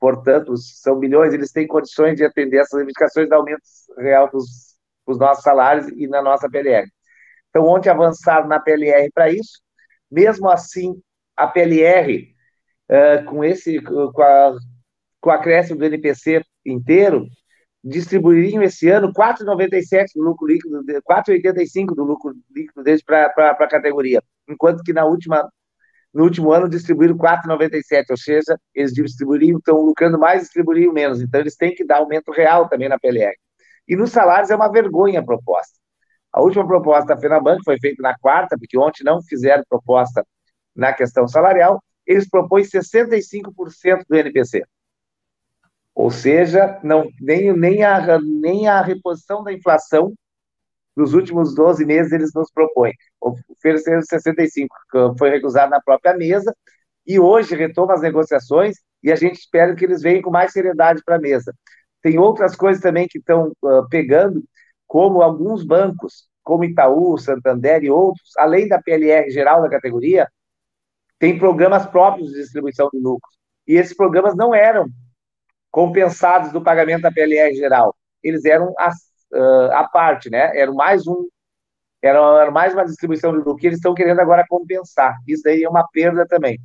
[0.00, 3.62] Portanto, são milhões, eles têm condições de atender essas reivindicações de aumento
[3.96, 6.88] real dos, dos nossos salários e na nossa PLR.
[7.50, 9.60] Então, ontem avançaram na PLR para isso.
[10.10, 11.00] Mesmo assim,
[11.38, 12.34] a PLR,
[12.90, 14.56] uh, com esse, com a,
[15.20, 17.26] com a acréscimo do NPC inteiro,
[17.82, 24.22] distribuiriam esse ano 4,97 do lucro líquido, 4,85 do lucro líquido deles para a categoria,
[24.48, 25.48] enquanto que na última
[26.12, 31.20] no último ano distribuíram 4,97, ou seja, eles distribuiriam, estão lucrando mais, distribuiriam menos.
[31.20, 33.36] Então, eles têm que dar aumento real também na PLR.
[33.86, 35.78] E nos salários é uma vergonha a proposta.
[36.32, 40.24] A última proposta da FENABANC foi feita na quarta, porque ontem não fizeram proposta
[40.78, 44.62] na questão salarial, eles propõem 65% do NPC.
[45.94, 50.14] Ou seja, não, nem, nem, a, nem a reposição da inflação
[50.96, 52.92] nos últimos 12 meses eles nos propõem.
[53.20, 56.54] Ofereceram 65, que foi recusado na própria mesa,
[57.04, 61.02] e hoje retoma as negociações e a gente espera que eles venham com mais seriedade
[61.04, 61.52] para a mesa.
[62.02, 64.44] Tem outras coisas também que estão uh, pegando,
[64.86, 70.28] como alguns bancos, como Itaú, Santander e outros, além da PLR geral da categoria,
[71.18, 73.36] tem programas próprios de distribuição de lucros.
[73.66, 74.86] E esses programas não eram
[75.70, 77.94] compensados do pagamento da PLR geral.
[78.22, 80.56] Eles eram uh, à parte, né?
[80.58, 81.28] Era mais um,
[82.02, 85.16] era, era mais uma distribuição do que eles estão querendo agora compensar.
[85.26, 86.58] Isso daí é uma perda também.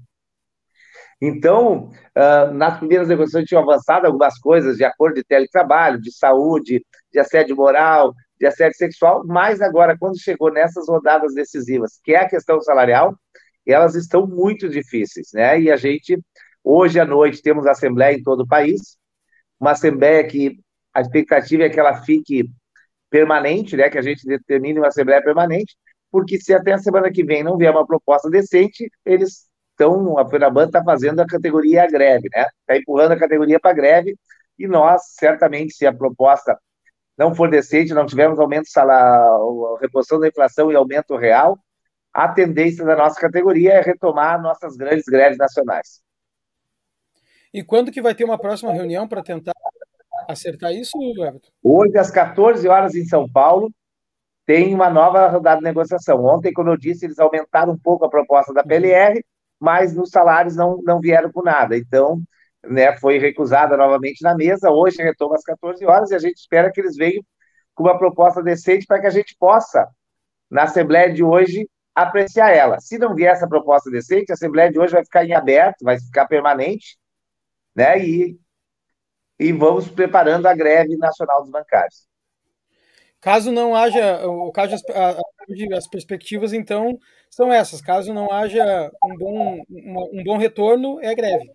[1.22, 6.86] Então, uh, nas primeiras negociações tinham avançado algumas coisas de acordo de teletrabalho, de saúde,
[7.12, 12.20] de assédio moral, de assédio sexual, mas agora, quando chegou nessas rodadas decisivas, que é
[12.20, 13.16] a questão salarial,
[13.72, 15.60] elas estão muito difíceis, né?
[15.62, 16.20] E a gente,
[16.64, 18.98] hoje à noite, temos assembleia em todo o país,
[19.60, 20.60] uma assembleia que
[20.94, 22.50] a expectativa é que ela fique
[23.10, 25.76] permanente, né, que a gente determine uma assembleia permanente,
[26.12, 30.28] porque se até a semana que vem não vier uma proposta decente, eles estão, a
[30.28, 34.16] FENABAN está fazendo a categoria a greve, né, está empurrando a categoria para greve,
[34.58, 36.58] e nós, certamente, se a proposta
[37.18, 41.58] não for decente, não tivermos aumento salarial, reposição da inflação e aumento real,
[42.14, 46.02] a tendência da nossa categoria é retomar nossas grandes greves nacionais.
[47.54, 49.54] E quando que vai ter uma próxima reunião para tentar
[50.28, 51.50] acertar isso, Everton?
[51.62, 53.72] Hoje, às 14 horas em São Paulo,
[54.46, 56.24] tem uma nova rodada de negociação.
[56.24, 59.24] Ontem, como eu disse, eles aumentaram um pouco a proposta da PLR,
[59.60, 61.78] mas nos salários não, não vieram com nada.
[61.78, 62.22] Então,
[62.64, 64.70] né, foi recusada novamente na mesa.
[64.70, 67.24] Hoje retoma às 14 horas e a gente espera que eles venham
[67.74, 69.88] com uma proposta decente para que a gente possa,
[70.50, 72.80] na Assembleia de hoje, apreciar ela.
[72.80, 76.00] Se não vier essa proposta decente, a Assembleia de hoje vai ficar em aberto, vai
[76.00, 76.98] ficar permanente,
[77.76, 78.00] né?
[78.00, 78.38] E,
[79.40, 82.08] e vamos preparando a greve nacional dos bancários.
[83.24, 84.82] Caso não haja, o caso as,
[85.78, 86.98] as perspectivas então
[87.30, 87.80] são essas.
[87.80, 91.50] Caso não haja um bom, um bom retorno, é greve.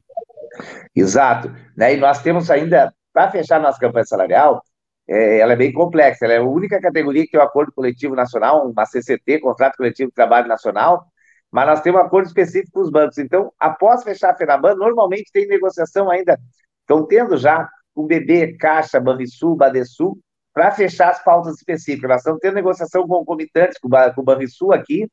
[0.96, 1.54] Exato.
[1.76, 1.94] Né?
[1.94, 4.62] E nós temos ainda, para fechar nossa campanha salarial,
[5.08, 6.24] é, ela é bem complexa.
[6.24, 10.10] Ela é a única categoria que tem um acordo coletivo nacional, uma CCT, Contrato Coletivo
[10.10, 11.06] de Trabalho Nacional,
[11.50, 13.18] mas nós temos um acordo específico com os bancos.
[13.18, 16.38] Então, após fechar a FENABAN, normalmente tem negociação ainda,
[16.80, 20.18] estão tendo já com BB, Caixa, Banrisul, Badesul,
[20.52, 22.08] para fechar as pautas específicas.
[22.08, 25.08] Nós estamos tendo negociação concomitante com o Banrisul aqui,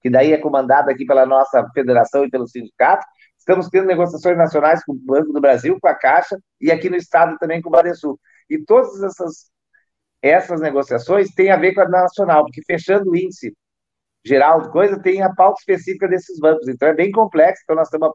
[0.00, 3.04] que daí é comandado aqui pela nossa federação e pelo sindicato.
[3.38, 6.96] Estamos tendo negociações nacionais com o Banco do Brasil, com a Caixa, e aqui no
[6.96, 8.18] Estado também com o Badesul.
[8.48, 9.50] E todas essas,
[10.22, 13.54] essas negociações têm a ver com a nacional, porque fechando o índice
[14.24, 16.66] geral de coisa, tem a pauta específica desses bancos.
[16.68, 18.10] Então é bem complexo, então nós estamos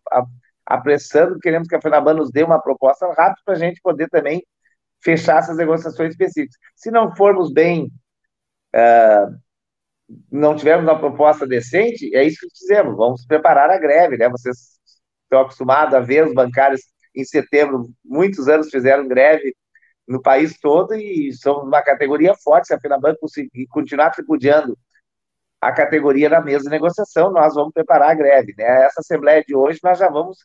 [0.66, 4.44] apressando, queremos que a FENABAN nos dê uma proposta rápida para a gente poder também
[5.02, 6.58] fechar essas negociações específicas.
[6.76, 7.92] Se não formos bem,
[8.76, 9.36] uh,
[10.32, 14.28] não tivermos uma proposta decente, é isso que dizemos, vamos preparar a greve, né?
[14.30, 14.80] Vocês
[15.24, 16.82] estão acostumados a ver os bancários
[17.16, 19.56] em setembro, muitos anos fizeram greve
[20.10, 22.68] no país todo e somos uma categoria forte.
[22.68, 24.76] Se a FENABAN conseguir continuar tripudiando
[25.62, 28.56] a categoria na mesa de negociação, nós vamos preparar a greve.
[28.58, 28.86] Né?
[28.86, 30.40] Essa Assembleia de hoje, nós já vamos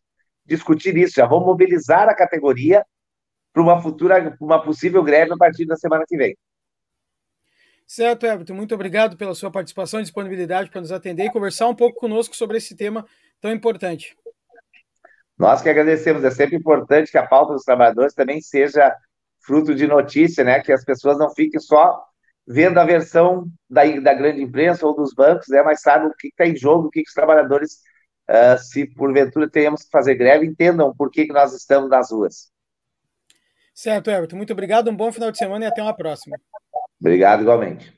[0.45, 2.85] discutir isso, já vamos mobilizar a categoria
[3.55, 6.37] para uma futura, uma possível greve a partir da semana que vem.
[7.87, 8.55] Certo, Everton.
[8.55, 12.37] Muito obrigado pela sua participação e disponibilidade para nos atender e conversar um pouco conosco
[12.37, 13.07] sobre esse tema
[13.41, 14.15] tão importante.
[15.39, 16.23] Nós que agradecemos.
[16.23, 18.95] É sempre importante que a pauta dos trabalhadores também seja
[19.45, 20.61] fruto de notícia, né?
[20.61, 22.03] Que as pessoas não fiquem só
[22.47, 25.63] vendo a versão da, da grande imprensa ou dos bancos, né?
[25.63, 27.81] Mas sabem o que está em jogo, o que, que os trabalhadores,
[28.29, 32.53] uh, se porventura tenhamos que fazer greve, entendam por que, que nós estamos nas ruas.
[33.75, 34.37] Certo, Everton.
[34.37, 36.37] Muito obrigado, um bom final de semana e até uma próxima.
[37.01, 37.93] Obrigado, igualmente.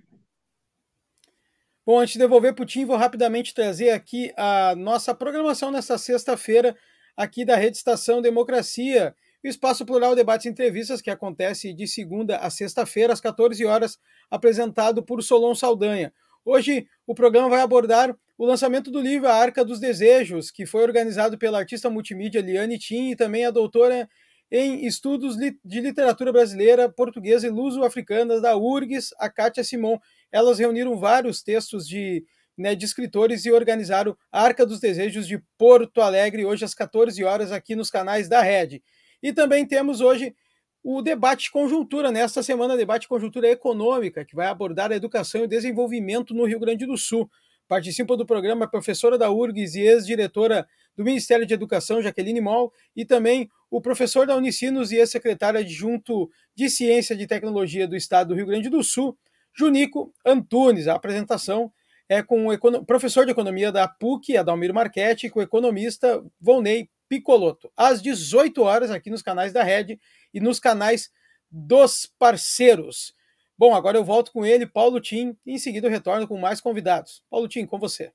[1.84, 5.96] Bom, antes de devolver para o Tim, vou rapidamente trazer aqui a nossa programação nesta
[5.96, 6.74] sexta-feira,
[7.16, 12.38] aqui da Rede Estação Democracia o Espaço Plural Debates e Entrevistas, que acontece de segunda
[12.38, 13.98] a sexta-feira, às 14 horas,
[14.30, 16.12] apresentado por Solon Saldanha.
[16.44, 20.82] Hoje, o programa vai abordar o lançamento do livro A Arca dos Desejos, que foi
[20.82, 24.08] organizado pela artista multimídia Liane Tim e também a doutora
[24.50, 29.98] em Estudos de Literatura Brasileira, Portuguesa e Luso-Africanas da URGS, a Kátia Simon.
[30.30, 32.24] Elas reuniram vários textos de,
[32.56, 37.22] né, de escritores e organizaram a Arca dos Desejos de Porto Alegre, hoje às 14
[37.24, 38.82] horas, aqui nos canais da Rede.
[39.22, 40.34] E também temos hoje
[40.82, 45.48] o debate conjuntura, nesta semana, debate conjuntura econômica, que vai abordar a educação e o
[45.48, 47.28] desenvolvimento no Rio Grande do Sul.
[47.66, 50.64] Participa do programa a professora da URGS e ex-diretora
[50.96, 56.30] do Ministério de Educação, Jaqueline Moll, e também o professor da Unicinos e ex-secretário adjunto
[56.54, 59.18] de Ciência e Tecnologia do Estado do Rio Grande do Sul,
[59.52, 60.86] Junico Antunes.
[60.86, 61.72] A apresentação
[62.08, 66.88] é com o professor de Economia da PUC, Adalmir Marchetti, e com o economista Volney
[67.08, 70.00] Picoloto, às 18 horas, aqui nos canais da Rede
[70.34, 71.10] e nos canais
[71.50, 73.14] dos parceiros.
[73.58, 76.60] Bom, agora eu volto com ele, Paulo Tim, e em seguida eu retorno com mais
[76.60, 77.22] convidados.
[77.30, 78.12] Paulo Tim, com você.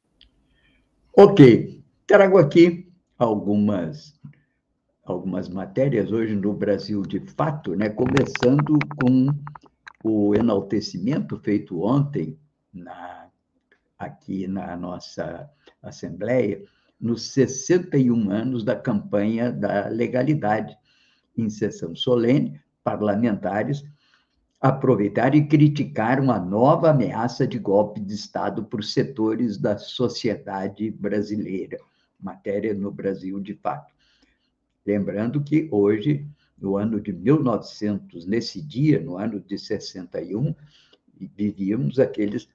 [1.16, 2.88] Ok, trago aqui
[3.18, 4.14] algumas
[5.04, 7.90] algumas matérias hoje no Brasil de fato, né?
[7.90, 9.28] Começando com
[10.04, 12.38] o enaltecimento feito ontem
[12.74, 13.28] na,
[13.98, 15.50] aqui na nossa
[15.82, 16.64] Assembleia
[17.02, 20.78] nos 61 anos da campanha da legalidade.
[21.36, 23.84] Em sessão solene, parlamentares
[24.60, 31.80] aproveitaram e criticaram a nova ameaça de golpe de Estado por setores da sociedade brasileira.
[32.20, 33.92] Matéria no Brasil de fato.
[34.86, 40.54] Lembrando que hoje, no ano de 1900, nesse dia, no ano de 61,
[41.36, 42.48] vivíamos aqueles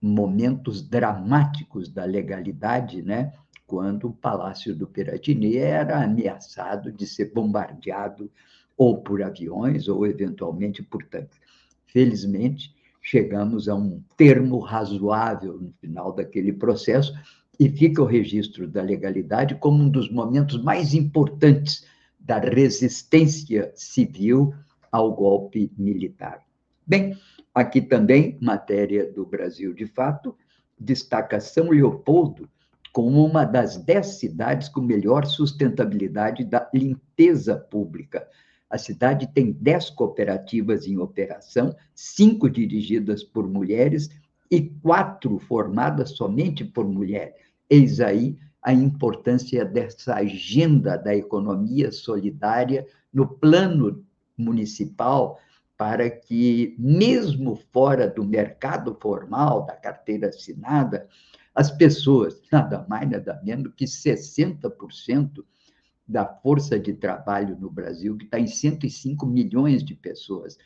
[0.00, 3.32] momentos dramáticos da legalidade, né?
[3.74, 8.30] Quando o Palácio do Piratini era ameaçado de ser bombardeado
[8.76, 11.40] ou por aviões ou eventualmente por tanques.
[11.84, 12.72] Felizmente,
[13.02, 17.12] chegamos a um termo razoável no final daquele processo
[17.58, 21.84] e fica o registro da legalidade como um dos momentos mais importantes
[22.20, 24.54] da resistência civil
[24.92, 26.44] ao golpe militar.
[26.86, 27.18] Bem,
[27.52, 30.36] aqui também, matéria do Brasil de fato,
[30.78, 32.48] destaca São Leopoldo
[32.94, 38.24] como uma das dez cidades com melhor sustentabilidade da limpeza pública.
[38.70, 44.10] A cidade tem 10 cooperativas em operação, cinco dirigidas por mulheres
[44.48, 47.34] e quatro formadas somente por mulheres.
[47.68, 54.04] Eis aí a importância dessa agenda da economia solidária no plano
[54.38, 55.40] municipal,
[55.76, 61.08] para que, mesmo fora do mercado formal, da carteira assinada,
[61.54, 65.44] as pessoas, nada mais, nada menos que 60%
[66.06, 70.58] da força de trabalho no Brasil, que está em 105 milhões de pessoas,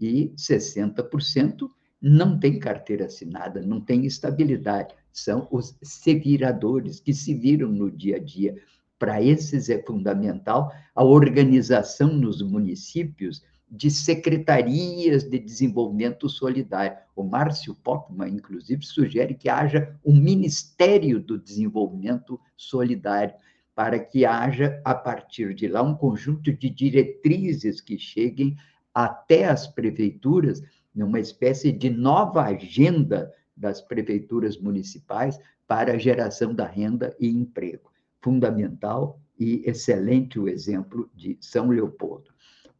[0.00, 1.68] e 60%
[2.00, 4.94] não tem carteira assinada, não tem estabilidade.
[5.12, 8.56] São os seviradores que se viram no dia a dia.
[8.98, 16.96] Para esses é fundamental a organização nos municípios de secretarias de desenvolvimento solidário.
[17.14, 23.34] O Márcio Pockmann, inclusive, sugere que haja um Ministério do Desenvolvimento Solidário,
[23.74, 28.56] para que haja, a partir de lá, um conjunto de diretrizes que cheguem
[28.94, 30.62] até as prefeituras,
[30.94, 37.90] numa espécie de nova agenda das prefeituras municipais para a geração da renda e emprego.
[38.22, 42.30] Fundamental e excelente o exemplo de São Leopoldo.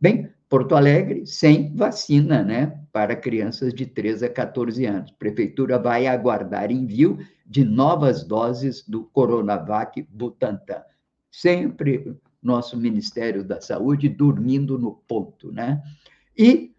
[0.01, 5.11] Bem, Porto Alegre sem vacina, né, para crianças de 13 a 14 anos.
[5.12, 10.82] Prefeitura vai aguardar envio de novas doses do Coronavac Butantan.
[11.30, 15.82] Sempre nosso Ministério da Saúde dormindo no ponto, né?
[16.38, 16.72] E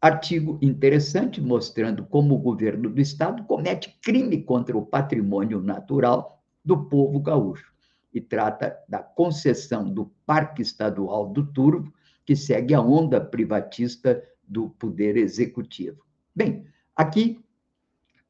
[0.00, 6.84] artigo interessante mostrando como o governo do estado comete crime contra o patrimônio natural do
[6.84, 7.72] povo gaúcho
[8.12, 11.92] e trata da concessão do Parque Estadual do Turvo
[12.26, 16.04] que segue a onda privatista do poder executivo.
[16.34, 17.40] Bem, aqui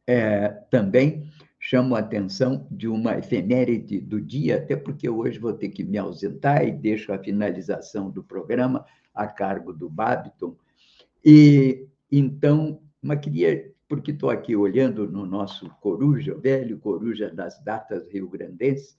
[0.06, 1.28] é, também
[1.58, 5.98] chamo a atenção de uma efeméride do dia, até porque hoje vou ter que me
[5.98, 8.84] ausentar e deixo a finalização do programa
[9.14, 10.54] a cargo do Babiton.
[11.24, 18.06] E então, mas queria, porque estou aqui olhando no nosso Coruja, velho Coruja das datas
[18.12, 18.96] rio-grandenses,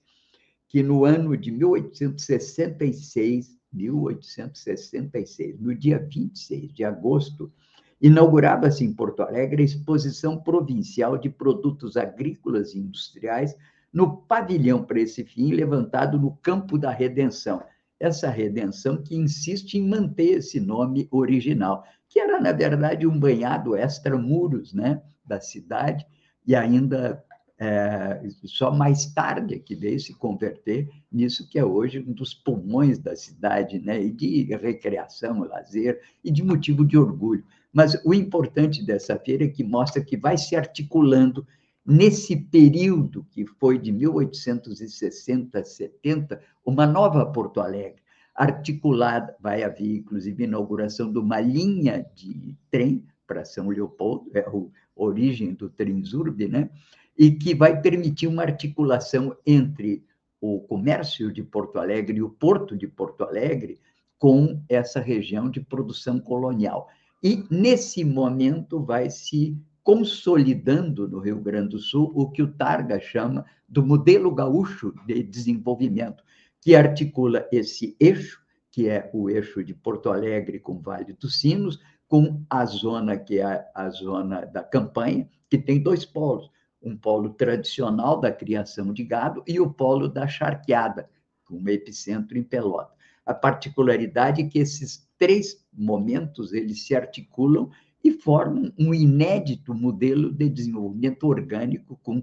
[0.66, 7.52] que no ano de 1866 1866, no dia 26 de agosto,
[8.00, 13.56] inaugurava-se em Porto Alegre a Exposição Provincial de Produtos Agrícolas e Industriais,
[13.92, 17.62] no pavilhão para esse fim, levantado no Campo da Redenção.
[17.98, 23.76] Essa redenção que insiste em manter esse nome original, que era, na verdade, um banhado
[23.76, 26.06] extramuros né, da cidade,
[26.46, 27.24] e ainda
[27.60, 32.32] é, só mais tarde é que veio se converter nisso que é hoje um dos
[32.32, 34.00] pulmões da cidade, né?
[34.00, 37.44] E de recreação, lazer e de motivo de orgulho.
[37.72, 41.44] Mas o importante dessa feira é que mostra que vai se articulando
[41.84, 48.02] nesse período que foi de 1860 a 70, uma nova Porto Alegre,
[48.34, 54.52] articulada, vai haver inclusive inauguração de uma linha de trem para São Leopoldo, é a
[54.94, 56.70] origem do Transurb, né?
[57.18, 60.04] E que vai permitir uma articulação entre
[60.40, 63.80] o comércio de Porto Alegre e o porto de Porto Alegre
[64.18, 66.88] com essa região de produção colonial.
[67.22, 73.00] E, nesse momento, vai se consolidando no Rio Grande do Sul o que o Targa
[73.00, 76.22] chama do modelo gaúcho de desenvolvimento,
[76.60, 78.40] que articula esse eixo,
[78.70, 83.40] que é o eixo de Porto Alegre com Vale dos Sinos, com a zona que
[83.40, 86.50] é a zona da campanha, que tem dois polos,
[86.82, 91.08] um polo tradicional da criação de gado e o polo da charqueada,
[91.44, 92.92] com epicentro em Pelota.
[93.26, 97.70] A particularidade é que esses três momentos eles se articulam
[98.02, 102.22] e formam um inédito modelo de desenvolvimento orgânico com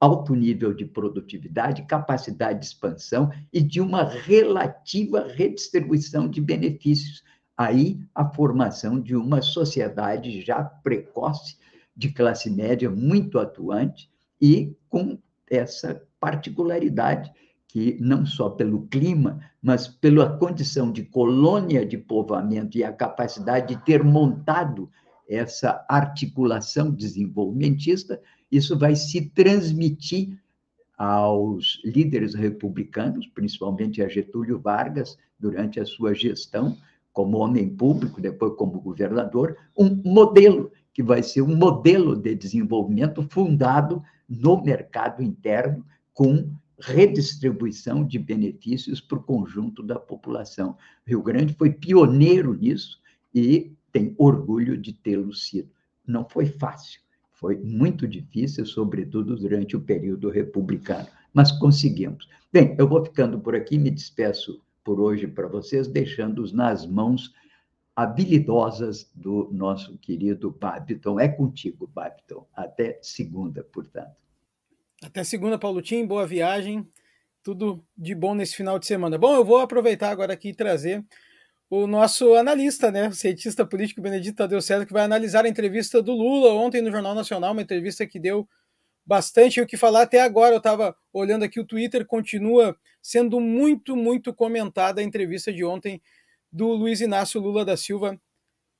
[0.00, 7.22] alto nível de produtividade, capacidade de expansão e de uma relativa redistribuição de benefícios.
[7.56, 11.56] Aí a formação de uma sociedade já precoce
[11.96, 15.18] de classe média muito atuante e com
[15.50, 17.30] essa particularidade
[17.68, 23.74] que não só pelo clima, mas pela condição de colônia de povoamento e a capacidade
[23.74, 24.90] de ter montado
[25.26, 28.20] essa articulação desenvolvimentista,
[28.50, 30.38] isso vai se transmitir
[30.98, 36.76] aos líderes republicanos, principalmente a Getúlio Vargas, durante a sua gestão
[37.12, 43.22] como homem público, depois como governador, um modelo que vai ser um modelo de desenvolvimento
[43.22, 50.76] fundado no mercado interno, com redistribuição de benefícios para o conjunto da população.
[51.06, 53.00] Rio Grande foi pioneiro nisso
[53.34, 55.70] e tem orgulho de tê-lo sido.
[56.06, 57.00] Não foi fácil,
[57.32, 62.28] foi muito difícil, sobretudo durante o período republicano, mas conseguimos.
[62.52, 67.32] Bem, eu vou ficando por aqui, me despeço por hoje para vocês, deixando-os nas mãos
[67.94, 71.20] habilidosas do nosso querido Babiton.
[71.20, 72.46] É contigo, Babiton.
[72.54, 74.16] Até segunda, portanto.
[75.02, 76.06] Até segunda, Paulo Tim.
[76.06, 76.88] Boa viagem.
[77.42, 79.18] Tudo de bom nesse final de semana.
[79.18, 81.04] Bom, eu vou aproveitar agora aqui e trazer
[81.68, 86.02] o nosso analista, né, o cientista político Benedito Tadeu César, que vai analisar a entrevista
[86.02, 88.46] do Lula ontem no Jornal Nacional, uma entrevista que deu
[89.06, 90.54] bastante o que falar até agora.
[90.54, 96.00] Eu estava olhando aqui o Twitter, continua sendo muito, muito comentada a entrevista de ontem
[96.52, 98.20] do Luiz Inácio Lula da Silva.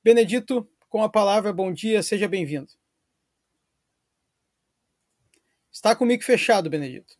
[0.05, 2.70] Benedito, com a palavra, bom dia, seja bem-vindo.
[5.70, 7.16] Está com o mic fechado, Benedito.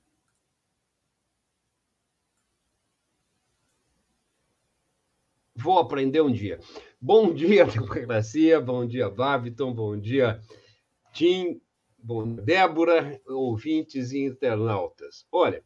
[5.57, 6.61] Vou aprender um dia.
[7.01, 10.41] Bom dia, democracia, bom dia, Babiton, bom dia,
[11.15, 11.61] Tim,
[11.97, 15.27] bom Débora, ouvintes e internautas.
[15.31, 15.65] Olha,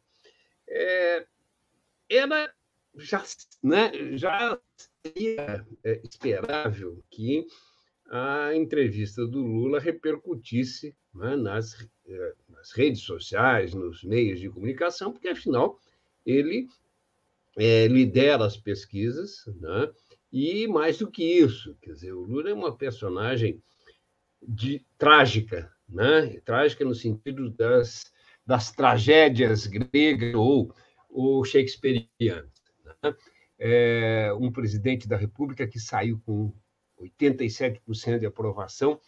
[0.67, 1.27] é,
[2.09, 2.53] era
[2.97, 3.23] já,
[3.63, 4.59] né, já
[5.05, 7.45] seria é, esperável que
[8.09, 15.11] a entrevista do Lula repercutisse né, nas, é, nas redes sociais, nos meios de comunicação,
[15.11, 15.79] porque, afinal,
[16.25, 16.67] ele
[17.57, 19.91] é, lidera as pesquisas, né,
[20.31, 23.61] e mais do que isso, quer dizer, o Lula é uma personagem
[24.41, 28.11] de, trágica, né, trágica no sentido das,
[28.45, 30.73] das tragédias gregas ou,
[31.09, 32.56] ou shakespearianas
[33.59, 36.53] é, um presidente da República que saiu com
[36.99, 38.99] 87% de aprovação,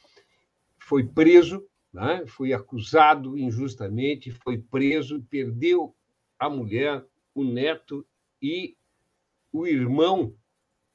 [0.77, 2.25] foi preso, né?
[2.27, 5.95] foi acusado injustamente, foi preso, perdeu
[6.37, 8.05] a mulher, o neto
[8.41, 8.75] e
[9.51, 10.33] o irmão,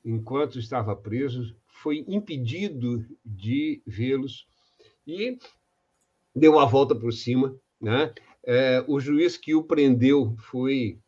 [0.05, 4.47] enquanto estava preso, foi impedido de vê-los
[5.07, 5.38] e
[6.34, 7.57] deu a volta por cima.
[7.80, 8.12] Né?
[8.45, 10.99] É, o juiz que o prendeu foi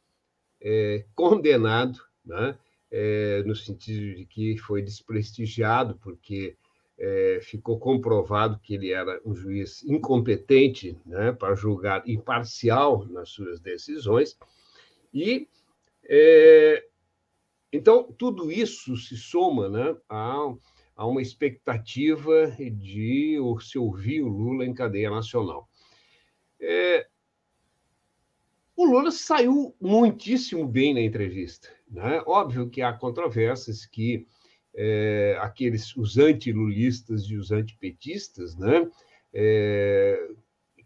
[0.60, 2.58] é, condenado, né?
[2.90, 6.56] É, no sentido de que foi desprestigiado, porque
[6.98, 13.60] é, ficou comprovado que ele era um juiz incompetente né, para julgar imparcial nas suas
[13.60, 14.38] decisões.
[15.12, 15.48] E
[16.04, 16.86] é,
[17.72, 20.54] então tudo isso se soma né, a,
[20.96, 25.68] a uma expectativa de se ouvir o Lula em cadeia nacional.
[26.60, 27.06] É,
[28.76, 31.68] o Lula saiu muitíssimo bem na entrevista.
[31.90, 32.22] Né?
[32.26, 34.26] Óbvio que há controvérsias que
[34.74, 38.86] é, aqueles os antilulistas e os antipetistas, né?
[39.32, 40.28] É,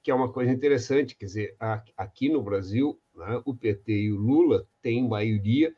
[0.02, 1.56] que é uma coisa interessante, quer dizer,
[1.96, 5.74] aqui no Brasil, né, o PT e o Lula têm maioria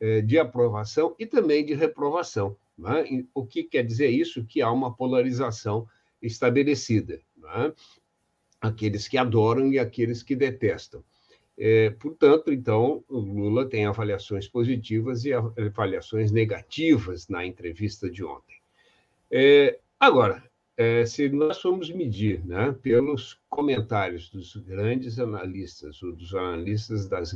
[0.00, 2.56] é, de aprovação e também de reprovação.
[2.76, 3.24] Né?
[3.34, 4.46] O que quer dizer isso?
[4.46, 5.86] Que há uma polarização
[6.22, 7.20] estabelecida.
[7.36, 7.72] Né?
[8.60, 11.04] Aqueles que adoram e aqueles que detestam.
[11.58, 18.56] É, portanto, então, o Lula tem avaliações positivas e avaliações negativas na entrevista de ontem.
[19.30, 20.44] É, agora,
[20.76, 27.34] é, se nós formos medir né, pelos comentários dos grandes analistas, ou dos analistas das,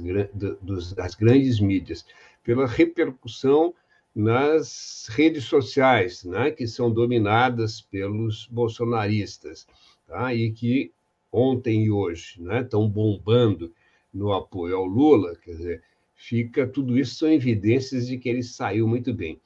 [0.61, 2.05] dos, das grandes mídias,
[2.45, 3.75] pela repercussão
[4.15, 9.67] nas redes sociais, né, que são dominadas pelos bolsonaristas,
[10.07, 10.93] tá, e que
[11.33, 13.73] ontem e hoje né, estão bombando
[14.13, 15.83] no apoio ao Lula, quer dizer,
[16.15, 19.41] fica tudo isso são evidências de que ele saiu muito bem.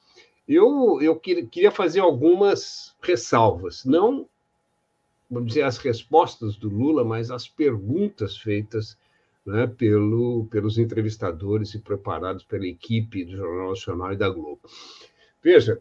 [0.47, 4.27] Eu, eu queria fazer algumas ressalvas, não,
[5.29, 8.97] vamos dizer, as respostas do Lula, mas as perguntas feitas
[9.45, 14.61] né, pelo, pelos entrevistadores e preparados pela equipe do Jornal Nacional e da Globo.
[15.41, 15.79] Veja,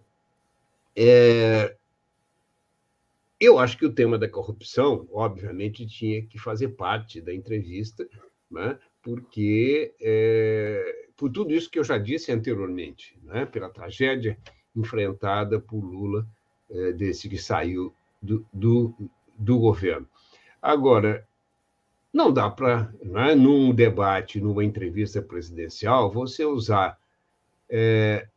[0.95, 1.75] é,
[3.41, 8.07] eu acho que o tema da corrupção, obviamente, tinha que fazer parte da entrevista,
[8.51, 8.79] né?
[9.03, 13.45] porque, é, por tudo isso que eu já disse anteriormente, né?
[13.47, 14.39] pela tragédia
[14.75, 16.27] enfrentada por Lula
[16.71, 18.95] é, desde que saiu do, do,
[19.37, 20.09] do governo.
[20.61, 21.27] Agora,
[22.13, 26.99] não dá para, né, num debate, numa entrevista presidencial, você usar
[27.69, 28.29] é,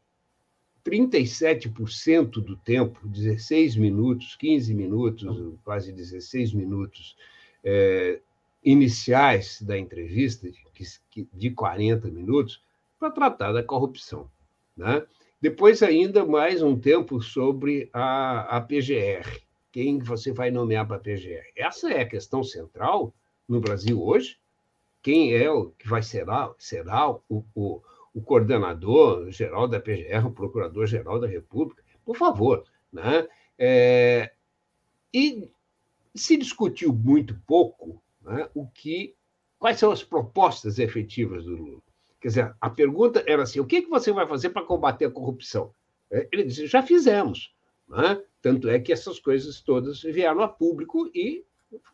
[0.83, 7.15] 37% do tempo, 16 minutos, 15 minutos, quase 16 minutos,
[7.63, 8.19] é,
[8.67, 10.45] iniciais da entrevista,
[11.33, 12.61] de 40 minutos,
[12.99, 14.29] para tratar da corrupção.
[14.75, 15.05] Né?
[15.39, 19.39] Depois, ainda mais um tempo sobre a, a PGR.
[19.71, 21.45] Quem você vai nomear para a PGR?
[21.55, 23.15] Essa é a questão central
[23.47, 24.37] no Brasil hoje.
[25.01, 26.25] Quem é o que vai ser,
[26.57, 27.21] será o,
[27.55, 27.81] o,
[28.13, 31.81] o coordenador geral da PGR, o procurador-geral da República?
[32.03, 32.65] Por favor.
[32.91, 33.25] Né?
[33.57, 34.33] É,
[35.13, 35.49] e
[36.13, 39.15] se discutiu muito pouco né, o que,
[39.57, 41.81] quais são as propostas efetivas do Lula.
[42.19, 45.11] Quer dizer, a pergunta era assim: o que, que você vai fazer para combater a
[45.11, 45.73] corrupção?
[46.11, 47.55] É, ele disse: já fizemos.
[47.87, 48.21] Né?
[48.41, 51.45] Tanto é que essas coisas todas vieram a público e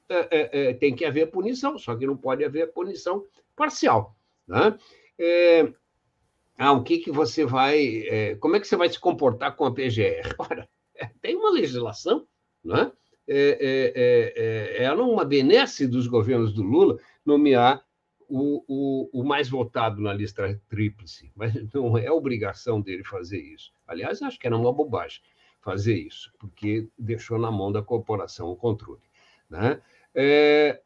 [0.10, 3.26] é, é, é, tem que haver punição, só que não pode haver punição
[3.56, 4.16] parcial.
[4.48, 4.78] Né?
[5.20, 5.72] É,
[6.58, 8.08] ah, o que, que você vai.
[8.08, 10.34] É, como é que você vai se comportar com a PGR?
[10.40, 10.68] Ora,
[11.22, 12.28] tem uma legislação,
[12.64, 12.92] né?
[13.28, 13.94] É,
[14.78, 17.84] é, é, uma benesse dos governos do Lula nomear
[18.28, 23.72] o, o, o, mais votado na lista tríplice, mas não é obrigação dele fazer isso.
[23.88, 25.22] Aliás, acho que era uma bobagem
[25.62, 29.02] fazer isso, porque deixou na mão da corporação o controle.
[29.50, 29.82] Né?
[30.14, 30.82] É,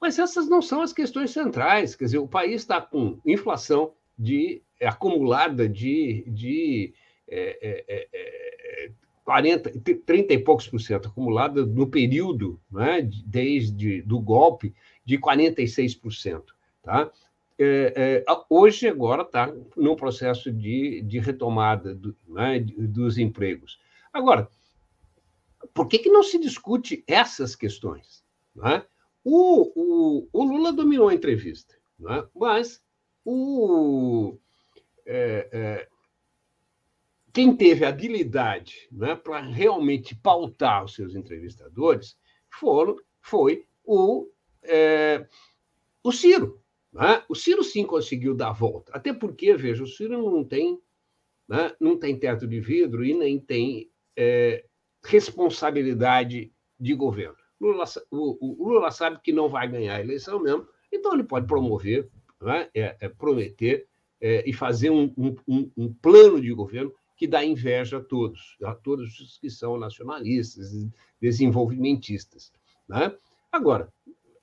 [0.00, 1.94] mas essas não são as questões centrais.
[1.94, 6.94] Quer dizer, o país está com inflação de, acumulada de, de
[7.28, 8.90] é, é,
[9.26, 14.72] 40, é, 30 e poucos por cento acumulada no período, né, desde do golpe,
[15.04, 16.44] de 46%.
[16.80, 17.10] Tá?
[17.58, 23.80] É, é, hoje, agora, está no processo de, de retomada do, né, dos empregos.
[24.12, 24.48] Agora,
[25.74, 28.22] por que, que não se discute essas questões?
[28.54, 28.84] Né?
[29.24, 32.24] O, o, o, Lula dominou a entrevista, né?
[32.32, 32.80] mas
[33.24, 34.36] o,
[35.04, 35.88] é, é,
[37.36, 42.16] quem teve habilidade né, para realmente pautar os seus entrevistadores
[43.20, 44.26] foi o,
[44.62, 45.28] é,
[46.02, 46.62] o Ciro.
[46.90, 47.22] Né?
[47.28, 50.80] O Ciro sim conseguiu dar a volta, até porque, veja, o Ciro não tem,
[51.46, 54.64] né, não tem teto de vidro e nem tem é,
[55.04, 57.36] responsabilidade de governo.
[57.60, 61.46] Lula, o, o, Lula sabe que não vai ganhar a eleição mesmo, então ele pode
[61.46, 62.08] promover,
[62.40, 63.86] né, é, é prometer
[64.22, 65.12] é, e fazer um,
[65.46, 69.78] um, um, plano de governo que dá inveja a todos, a todos os que são
[69.78, 70.70] nacionalistas,
[71.20, 72.52] desenvolvimentistas.
[72.88, 73.16] Né?
[73.50, 73.92] Agora,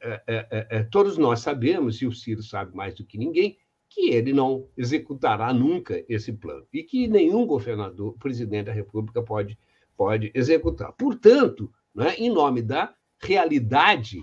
[0.02, 3.58] é, é, é, é, todos nós sabemos, e o Ciro sabe mais do que ninguém,
[3.88, 9.58] que ele não executará nunca esse plano e que nenhum governador, presidente da República pode,
[9.96, 10.92] pode executar.
[10.94, 14.22] Portanto, né, em nome da realidade,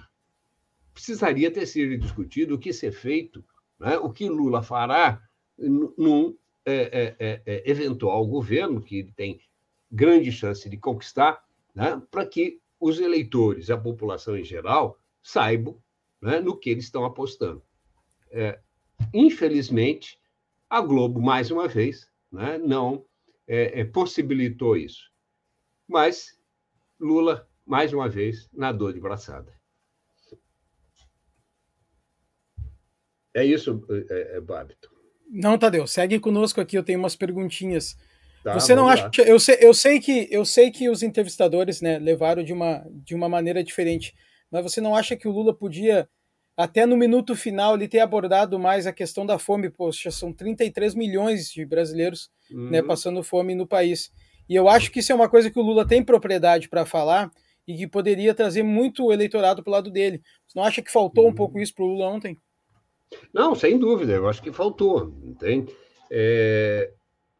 [0.92, 3.44] precisaria ter sido discutido o que ser feito,
[3.78, 5.22] né, o que Lula fará
[5.56, 6.36] num
[6.72, 9.40] é, é, é, eventual governo que ele tem
[9.90, 11.44] grande chance de conquistar,
[11.74, 15.80] né, para que os eleitores, a população em geral, saibam
[16.20, 17.62] né, no que eles estão apostando.
[18.30, 18.60] É,
[19.12, 20.20] infelizmente,
[20.68, 23.04] a Globo, mais uma vez, né, não
[23.46, 25.10] é, é, possibilitou isso.
[25.86, 26.38] Mas
[26.98, 29.58] Lula, mais uma vez, nadou de braçada.
[33.34, 34.89] É isso, é, é, Babito.
[35.30, 37.96] Não, Tadeu, segue conosco aqui, eu tenho umas perguntinhas.
[38.42, 39.10] Tá, Você não acha.
[39.18, 43.14] Eu sei, eu sei que eu sei que os entrevistadores né, levaram de uma, de
[43.14, 44.14] uma maneira diferente.
[44.50, 46.08] Mas você não acha que o Lula podia,
[46.56, 49.70] até no minuto final, ele ter abordado mais a questão da fome?
[49.70, 52.70] Poxa, são 33 milhões de brasileiros né, uhum.
[52.70, 54.10] né, passando fome no país.
[54.48, 57.30] E eu acho que isso é uma coisa que o Lula tem propriedade para falar
[57.68, 60.20] e que poderia trazer muito eleitorado para o lado dele.
[60.46, 61.30] Você não acha que faltou uhum.
[61.30, 62.36] um pouco isso para o Lula ontem?
[63.32, 65.14] Não, sem dúvida, eu acho que faltou.
[65.24, 65.74] Entende?
[66.10, 66.92] É,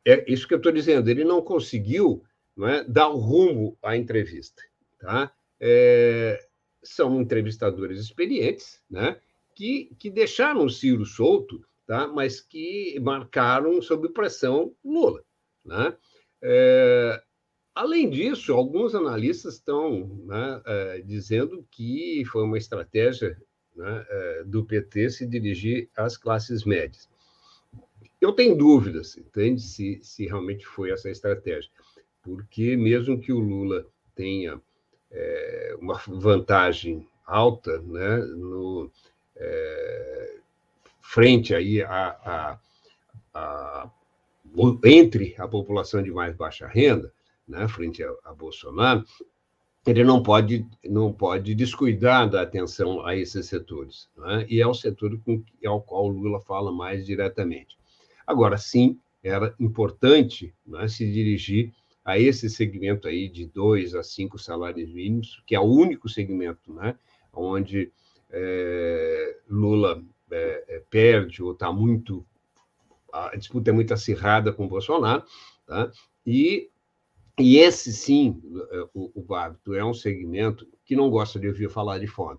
[0.06, 2.22] é isso que eu estou dizendo, ele não conseguiu
[2.56, 4.62] não é, dar o rumo à entrevista.
[4.98, 5.32] Tá?
[5.58, 6.38] É,
[6.82, 9.18] são entrevistadores experientes, né?
[9.54, 12.06] que, que deixaram o Ciro solto, tá?
[12.06, 15.22] mas que marcaram sob pressão Lula.
[15.64, 15.96] Né?
[16.42, 17.22] É,
[17.74, 23.36] além disso, alguns analistas estão né, é, dizendo que foi uma estratégia
[23.80, 27.08] né, é, do PT se dirigir às classes médias.
[28.20, 31.70] Eu tenho dúvidas, entende, se, se realmente foi essa estratégia,
[32.22, 34.60] porque mesmo que o Lula tenha
[35.10, 38.90] é, uma vantagem alta né, no,
[39.36, 40.36] é,
[41.00, 42.58] frente aí a, a,
[43.32, 43.90] a,
[44.84, 47.10] entre a população de mais baixa renda,
[47.48, 49.02] né, frente a, a Bolsonaro,
[49.86, 54.08] ele não pode, não pode descuidar da atenção a esses setores.
[54.16, 54.46] Né?
[54.48, 57.78] E é o setor com, ao qual o Lula fala mais diretamente.
[58.26, 61.72] Agora, sim, era importante né, se dirigir
[62.04, 66.72] a esse segmento aí de dois a cinco salários mínimos, que é o único segmento
[66.72, 66.96] né,
[67.32, 67.92] onde
[68.30, 72.24] é, Lula é, é perde ou está muito.
[73.12, 75.24] A disputa é muito acirrada com Bolsonaro,
[75.66, 75.90] tá?
[76.24, 76.70] e,
[77.40, 78.40] e esse sim,
[78.94, 82.38] o, o Bábito, é um segmento que não gosta de ouvir falar de fome.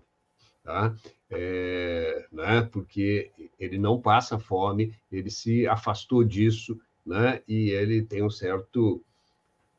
[0.62, 0.94] Tá?
[1.30, 2.62] É, né?
[2.72, 7.42] Porque ele não passa fome, ele se afastou disso, né?
[7.48, 9.04] e ele tem um certo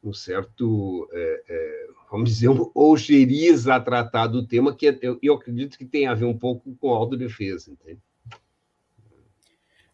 [0.04, 5.34] um certo, é, é, vamos dizer, um ojeriza a tratar do tema, que eu, eu,
[5.36, 8.02] acredito que tem a ver um pouco com autodefesa, entende?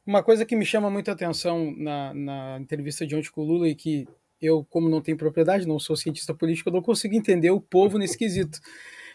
[0.09, 3.67] uma coisa que me chama muita atenção na, na entrevista de ontem com o Lula
[3.67, 4.07] e que
[4.41, 7.97] eu, como não tenho propriedade, não sou cientista político, eu não consigo entender o povo
[7.97, 8.59] nesse quesito.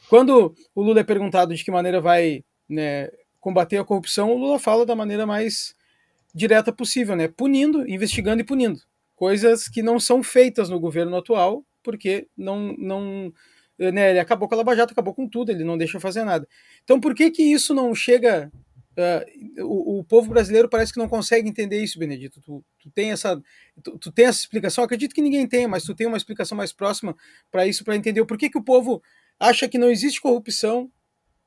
[0.08, 3.10] Quando o Lula é perguntado de que maneira vai né,
[3.40, 5.74] combater a corrupção, o Lula fala da maneira mais
[6.34, 7.28] direta possível, né?
[7.28, 8.80] Punindo, investigando e punindo.
[9.14, 13.32] Coisas que não são feitas no governo atual, porque não, não
[13.78, 16.48] né, ele acabou com a Lava Jato, acabou com tudo, ele não deixa fazer nada.
[16.82, 18.50] Então, por que que isso não chega
[18.96, 22.40] Uh, o, o, povo brasileiro parece que não consegue entender isso, Benedito.
[22.40, 23.42] Tu, tu tem essa,
[23.82, 24.84] tu, tu, tem essa explicação.
[24.84, 27.16] Acredito que ninguém tenha, mas tu tem uma explicação mais próxima
[27.50, 29.02] para isso, para entender o porquê que o povo
[29.38, 30.90] acha que não existe corrupção,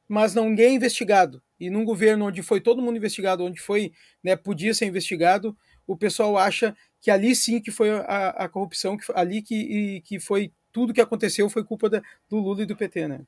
[0.07, 1.41] mas ninguém é investigado.
[1.59, 3.93] E num governo onde foi todo mundo investigado, onde foi,
[4.23, 8.97] né, podia ser investigado, o pessoal acha que ali sim que foi a, a corrupção,
[8.97, 12.65] que ali que, e, que foi tudo que aconteceu foi culpa da, do Lula e
[12.65, 13.21] do PT, né?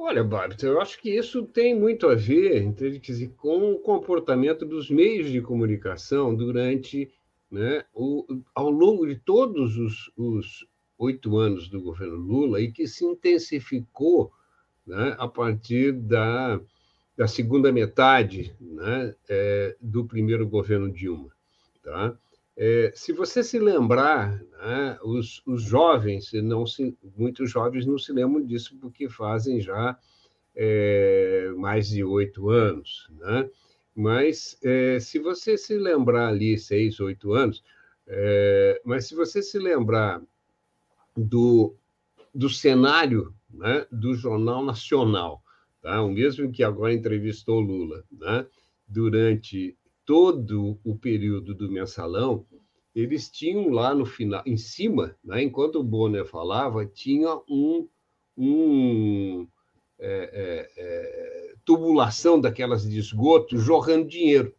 [0.00, 4.64] Olha, Bart, eu acho que isso tem muito a ver entende, dizer, com o comportamento
[4.64, 7.10] dos meios de comunicação durante,
[7.50, 8.24] né, o,
[8.54, 10.64] ao longo de todos os, os
[10.96, 14.32] oito anos do governo Lula e que se intensificou
[14.86, 16.60] né, a partir da,
[17.16, 21.30] da segunda metade né, é, do primeiro governo Dilma.
[21.82, 22.16] Tá?
[22.60, 28.12] É, se você se lembrar, né, os, os, jovens, não se, muitos jovens não se
[28.12, 29.96] lembram disso porque fazem já
[30.56, 33.48] é, mais de oito anos, né?
[33.94, 37.62] Mas é, se você se lembrar ali, seis, oito anos,
[38.08, 40.20] é, mas se você se lembrar
[41.16, 41.76] do,
[42.34, 45.44] do cenário né, do Jornal Nacional,
[45.80, 46.02] tá?
[46.02, 48.44] o mesmo que agora entrevistou Lula, né?
[48.88, 49.77] durante
[50.08, 52.46] todo o período do mensalão,
[52.94, 57.86] eles tinham lá no final, em cima, né, enquanto o Bonner falava, tinha um,
[58.34, 59.46] um
[59.98, 64.54] é, é, é, tubulação daquelas de esgoto jorrando dinheiro.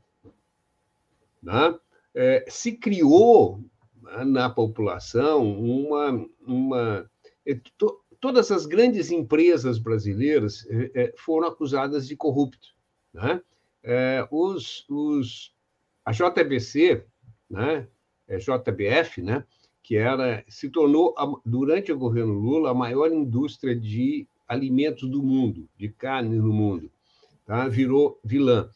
[1.41, 1.79] Né?
[2.13, 3.59] É, se criou
[4.03, 6.29] né, na população uma.
[6.45, 7.09] uma
[7.43, 12.67] é, to, todas as grandes empresas brasileiras é, foram acusadas de corrupto.
[13.11, 13.41] Né?
[13.83, 15.53] É, os, os,
[16.05, 17.03] a JBC,
[17.49, 17.87] né,
[18.27, 19.43] é JBF, né,
[19.81, 21.15] que era, se tornou,
[21.45, 26.91] durante o governo Lula, a maior indústria de alimentos do mundo, de carne no mundo.
[27.45, 27.67] Tá?
[27.67, 28.69] Virou vilã.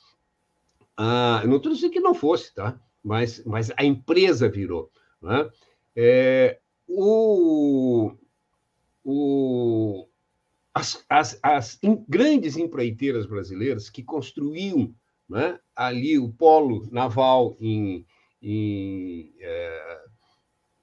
[0.98, 2.80] Ah, não estou dizendo que não fosse, tá?
[3.04, 4.90] mas, mas a empresa virou.
[5.22, 5.50] Né?
[5.96, 8.14] É, o,
[9.04, 10.08] o,
[10.74, 14.94] as, as, as grandes empreiteiras brasileiras que construíam
[15.30, 18.06] né, ali o polo naval em,
[18.42, 20.00] em, é,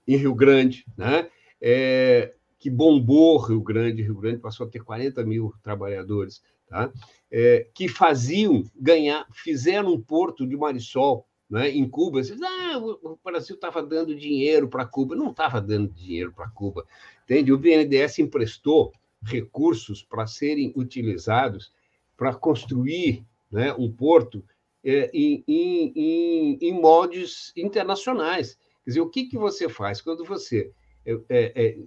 [0.06, 1.28] em Rio Grande, né,
[1.60, 6.92] é, que bombou Rio Grande, Rio Grande passou a ter 40 mil trabalhadores, tá,
[7.30, 12.22] é, que faziam ganhar, fizeram um porto de Marisol né, em Cuba.
[12.22, 15.16] Você diz, ah, o Brasil estava dando dinheiro para Cuba.
[15.16, 16.86] Não estava dando dinheiro para Cuba.
[17.24, 17.52] Entende?
[17.52, 18.92] O BNDES emprestou
[19.22, 21.72] recursos para serem utilizados
[22.16, 24.44] para construir né, um porto
[24.84, 28.58] é, em, em, em, moldes internacionais.
[28.84, 30.72] Quer dizer, o que, que você faz quando você
[31.04, 31.78] é, é, é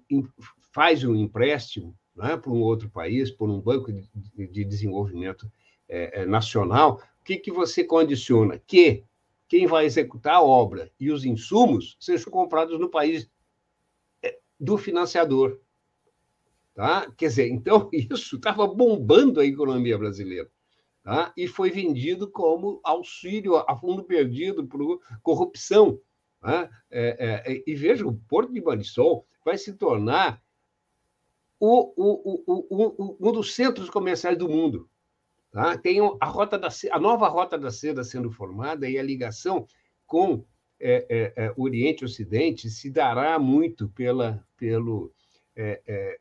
[0.71, 4.07] faz um empréstimo né, para um outro país, por um banco de,
[4.47, 5.51] de desenvolvimento
[5.88, 7.01] é, é, nacional?
[7.21, 8.61] O que, que você condiciona?
[8.65, 9.03] Que
[9.47, 13.29] quem vai executar a obra e os insumos sejam comprados no país
[14.59, 15.59] do financiador.
[16.74, 17.11] Tá?
[17.17, 20.49] Quer dizer, então isso estava bombando a economia brasileira.
[21.03, 21.34] Tá?
[21.36, 25.99] E foi vendido como auxílio a fundo perdido por corrupção.
[26.39, 26.69] Tá?
[26.89, 30.41] É, é, e veja, o Porto de Marisol vai se tornar
[31.59, 34.89] o, o, o, um dos centros comerciais do mundo.
[35.51, 35.78] Tá?
[35.78, 39.67] Tem a, rota da, a nova Rota da Seda sendo formada e a ligação
[40.05, 40.43] com
[40.80, 45.13] é, é, é, Oriente e Ocidente se dará muito pela, pelo,
[45.55, 46.19] é, é,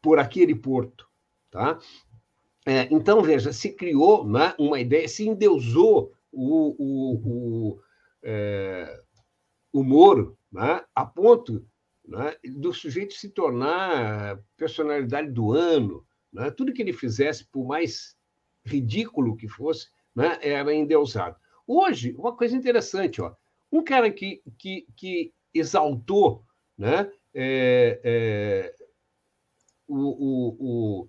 [0.00, 1.06] por aquele porto.
[1.50, 1.78] Tá?
[2.66, 7.80] É, então, veja, se criou né, uma ideia, se endeusou o, o, o,
[8.22, 9.02] é,
[9.72, 11.66] o Moro né, a ponto
[12.06, 16.04] né, do sujeito se tornar personalidade do ano.
[16.32, 18.16] Né, tudo que ele fizesse, por mais
[18.64, 21.36] ridículo que fosse, né, era endeusado.
[21.66, 23.34] Hoje, uma coisa interessante, ó,
[23.70, 26.44] um cara que, que, que exaltou
[26.76, 28.74] né, é, é,
[29.88, 31.08] o, o, o,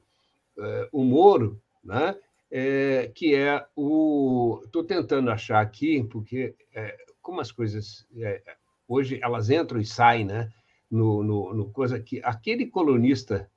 [0.57, 2.15] é, o Moro, né?
[2.51, 4.61] É, que é o.
[4.65, 8.41] Estou tentando achar aqui, porque é, como as coisas é,
[8.87, 10.51] hoje elas entram e saem, né?
[10.89, 13.49] No, no, no coisa que aquele colunista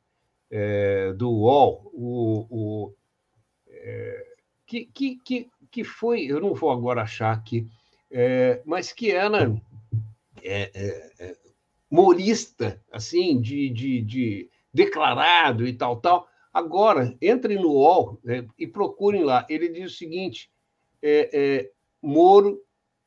[1.17, 2.95] do UOL, o, o
[4.67, 7.67] que, que, que, que foi, eu não vou agora achar aqui,
[8.67, 9.51] mas que era
[10.45, 11.35] é
[11.93, 16.29] morista, assim, de, de, de, declarado e tal, tal.
[16.53, 19.47] Agora, entrem no UOL né, e procurem lá.
[19.49, 20.51] Ele diz o seguinte:
[21.03, 21.71] é,
[22.01, 22.63] Moro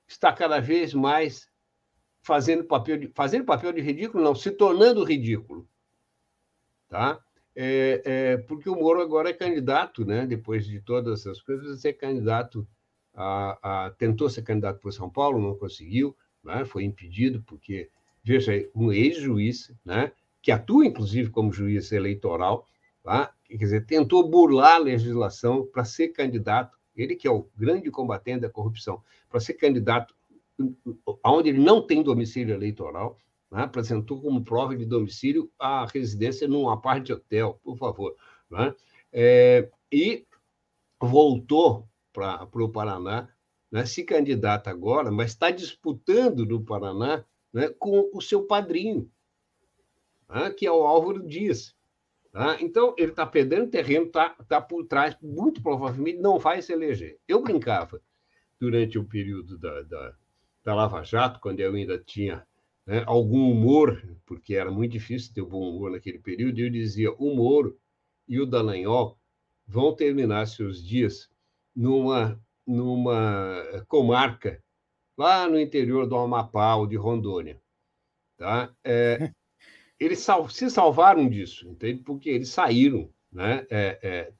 [0.08, 1.50] está cada vez mais
[2.22, 5.68] fazendo papel de, fazendo papel de ridículo, não, se tornando ridículo.
[6.88, 7.20] Tá?
[7.56, 10.26] É, é, porque o Moro agora é candidato, né?
[10.26, 12.68] depois de todas essas coisas, ser candidato
[13.14, 16.66] a, a tentou ser candidato por São Paulo, não conseguiu, né?
[16.66, 17.90] foi impedido, porque,
[18.24, 20.12] veja, um ex-juiz, né?
[20.46, 22.68] Que atua, inclusive, como juiz eleitoral,
[23.02, 23.34] tá?
[23.50, 28.42] quer dizer, tentou burlar a legislação para ser candidato, ele que é o grande combatente
[28.42, 30.16] da corrupção, para ser candidato
[31.26, 33.18] onde ele não tem domicílio eleitoral,
[33.52, 33.64] né?
[33.64, 38.16] apresentou como prova de domicílio a residência num apart hotel, por favor.
[38.48, 38.76] Né?
[39.12, 40.28] É, e
[41.02, 43.28] voltou para o Paraná,
[43.72, 43.84] né?
[43.88, 47.68] se candidata agora, mas está disputando no Paraná né?
[47.80, 49.10] com o seu padrinho,
[50.30, 50.50] né?
[50.52, 51.76] que é o Álvaro Dias.
[52.32, 52.58] Tá?
[52.62, 57.18] Então, ele está perdendo terreno, está tá por trás, muito provavelmente não vai se eleger.
[57.28, 58.02] Eu brincava
[58.60, 60.16] durante o período da, da
[60.66, 62.46] da Lava Jato, quando eu ainda tinha
[62.88, 67.36] né, algum humor, porque era muito difícil ter bom humor naquele período, eu dizia: o
[67.36, 67.80] Moro
[68.28, 69.18] e o Dallagnol
[69.68, 71.30] vão terminar seus dias
[71.76, 74.62] numa, numa comarca
[75.16, 77.62] lá no interior do Amapá ou de Rondônia.
[78.36, 78.74] Tá?
[78.84, 79.32] É,
[80.00, 82.02] eles sal se salvaram disso, entende?
[82.04, 84.34] porque eles saíram né, é, é,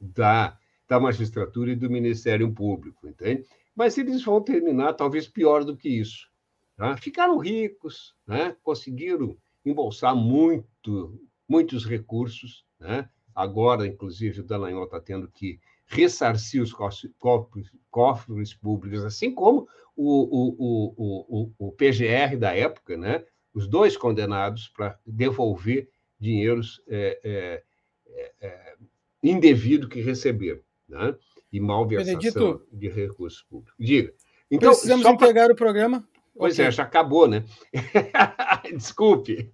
[0.00, 0.58] da,
[0.88, 3.08] da magistratura e do Ministério Público.
[3.08, 3.46] Entende?
[3.74, 6.28] mas eles vão terminar talvez pior do que isso.
[6.76, 6.96] Tá?
[6.96, 8.56] Ficaram ricos, né?
[8.62, 12.64] conseguiram embolsar muito, muitos recursos.
[12.78, 13.08] Né?
[13.34, 20.56] Agora, inclusive, o Dallagnol está tendo que ressarcir os cofres, cofres públicos, assim como o,
[20.56, 23.22] o, o, o, PGR da época, né?
[23.54, 25.88] Os dois condenados para devolver
[26.18, 27.62] dinheiros é, é,
[28.06, 28.76] é, é
[29.22, 30.60] indevido que receberam.
[30.88, 31.14] Né?
[31.52, 33.74] e malversação Benedito, de recursos públicos.
[33.78, 34.12] Diga.
[34.50, 35.12] Então, precisamos pra...
[35.12, 36.06] entregar o programa.
[36.34, 36.66] Pois okay.
[36.66, 37.44] é, já acabou, né?
[38.74, 39.50] Desculpe.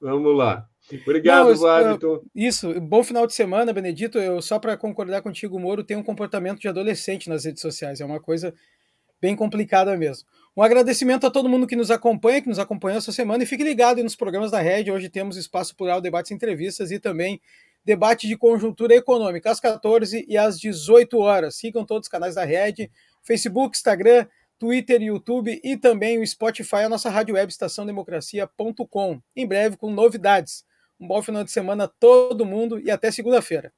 [0.00, 0.68] Vamos lá.
[1.02, 2.22] Obrigado, Wellington.
[2.34, 4.18] Isso, bom final de semana, Benedito.
[4.18, 8.00] Eu só para concordar contigo, o Moro tem um comportamento de adolescente nas redes sociais.
[8.00, 8.54] É uma coisa
[9.20, 10.28] bem complicada mesmo.
[10.54, 13.64] Um agradecimento a todo mundo que nos acompanha, que nos acompanhou essa semana e fique
[13.64, 14.92] ligado nos programas da Rede.
[14.92, 17.40] Hoje temos espaço plural, debates, entrevistas e também
[17.82, 21.56] debate de conjuntura econômica, às 14 e às 18 horas.
[21.56, 22.90] Sigam todos os canais da Rede,
[23.22, 24.26] Facebook, Instagram,
[24.58, 29.22] Twitter, YouTube e também o Spotify, a nossa rádio web estaçãodemocracia.com.
[29.34, 30.66] Em breve com novidades.
[31.00, 33.72] Um bom final de semana a todo mundo e até segunda-feira.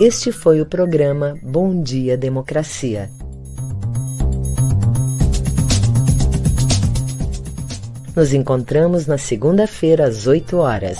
[0.00, 3.08] Este foi o programa Bom Dia Democracia.
[8.16, 10.98] Nos encontramos na segunda-feira às 8 horas.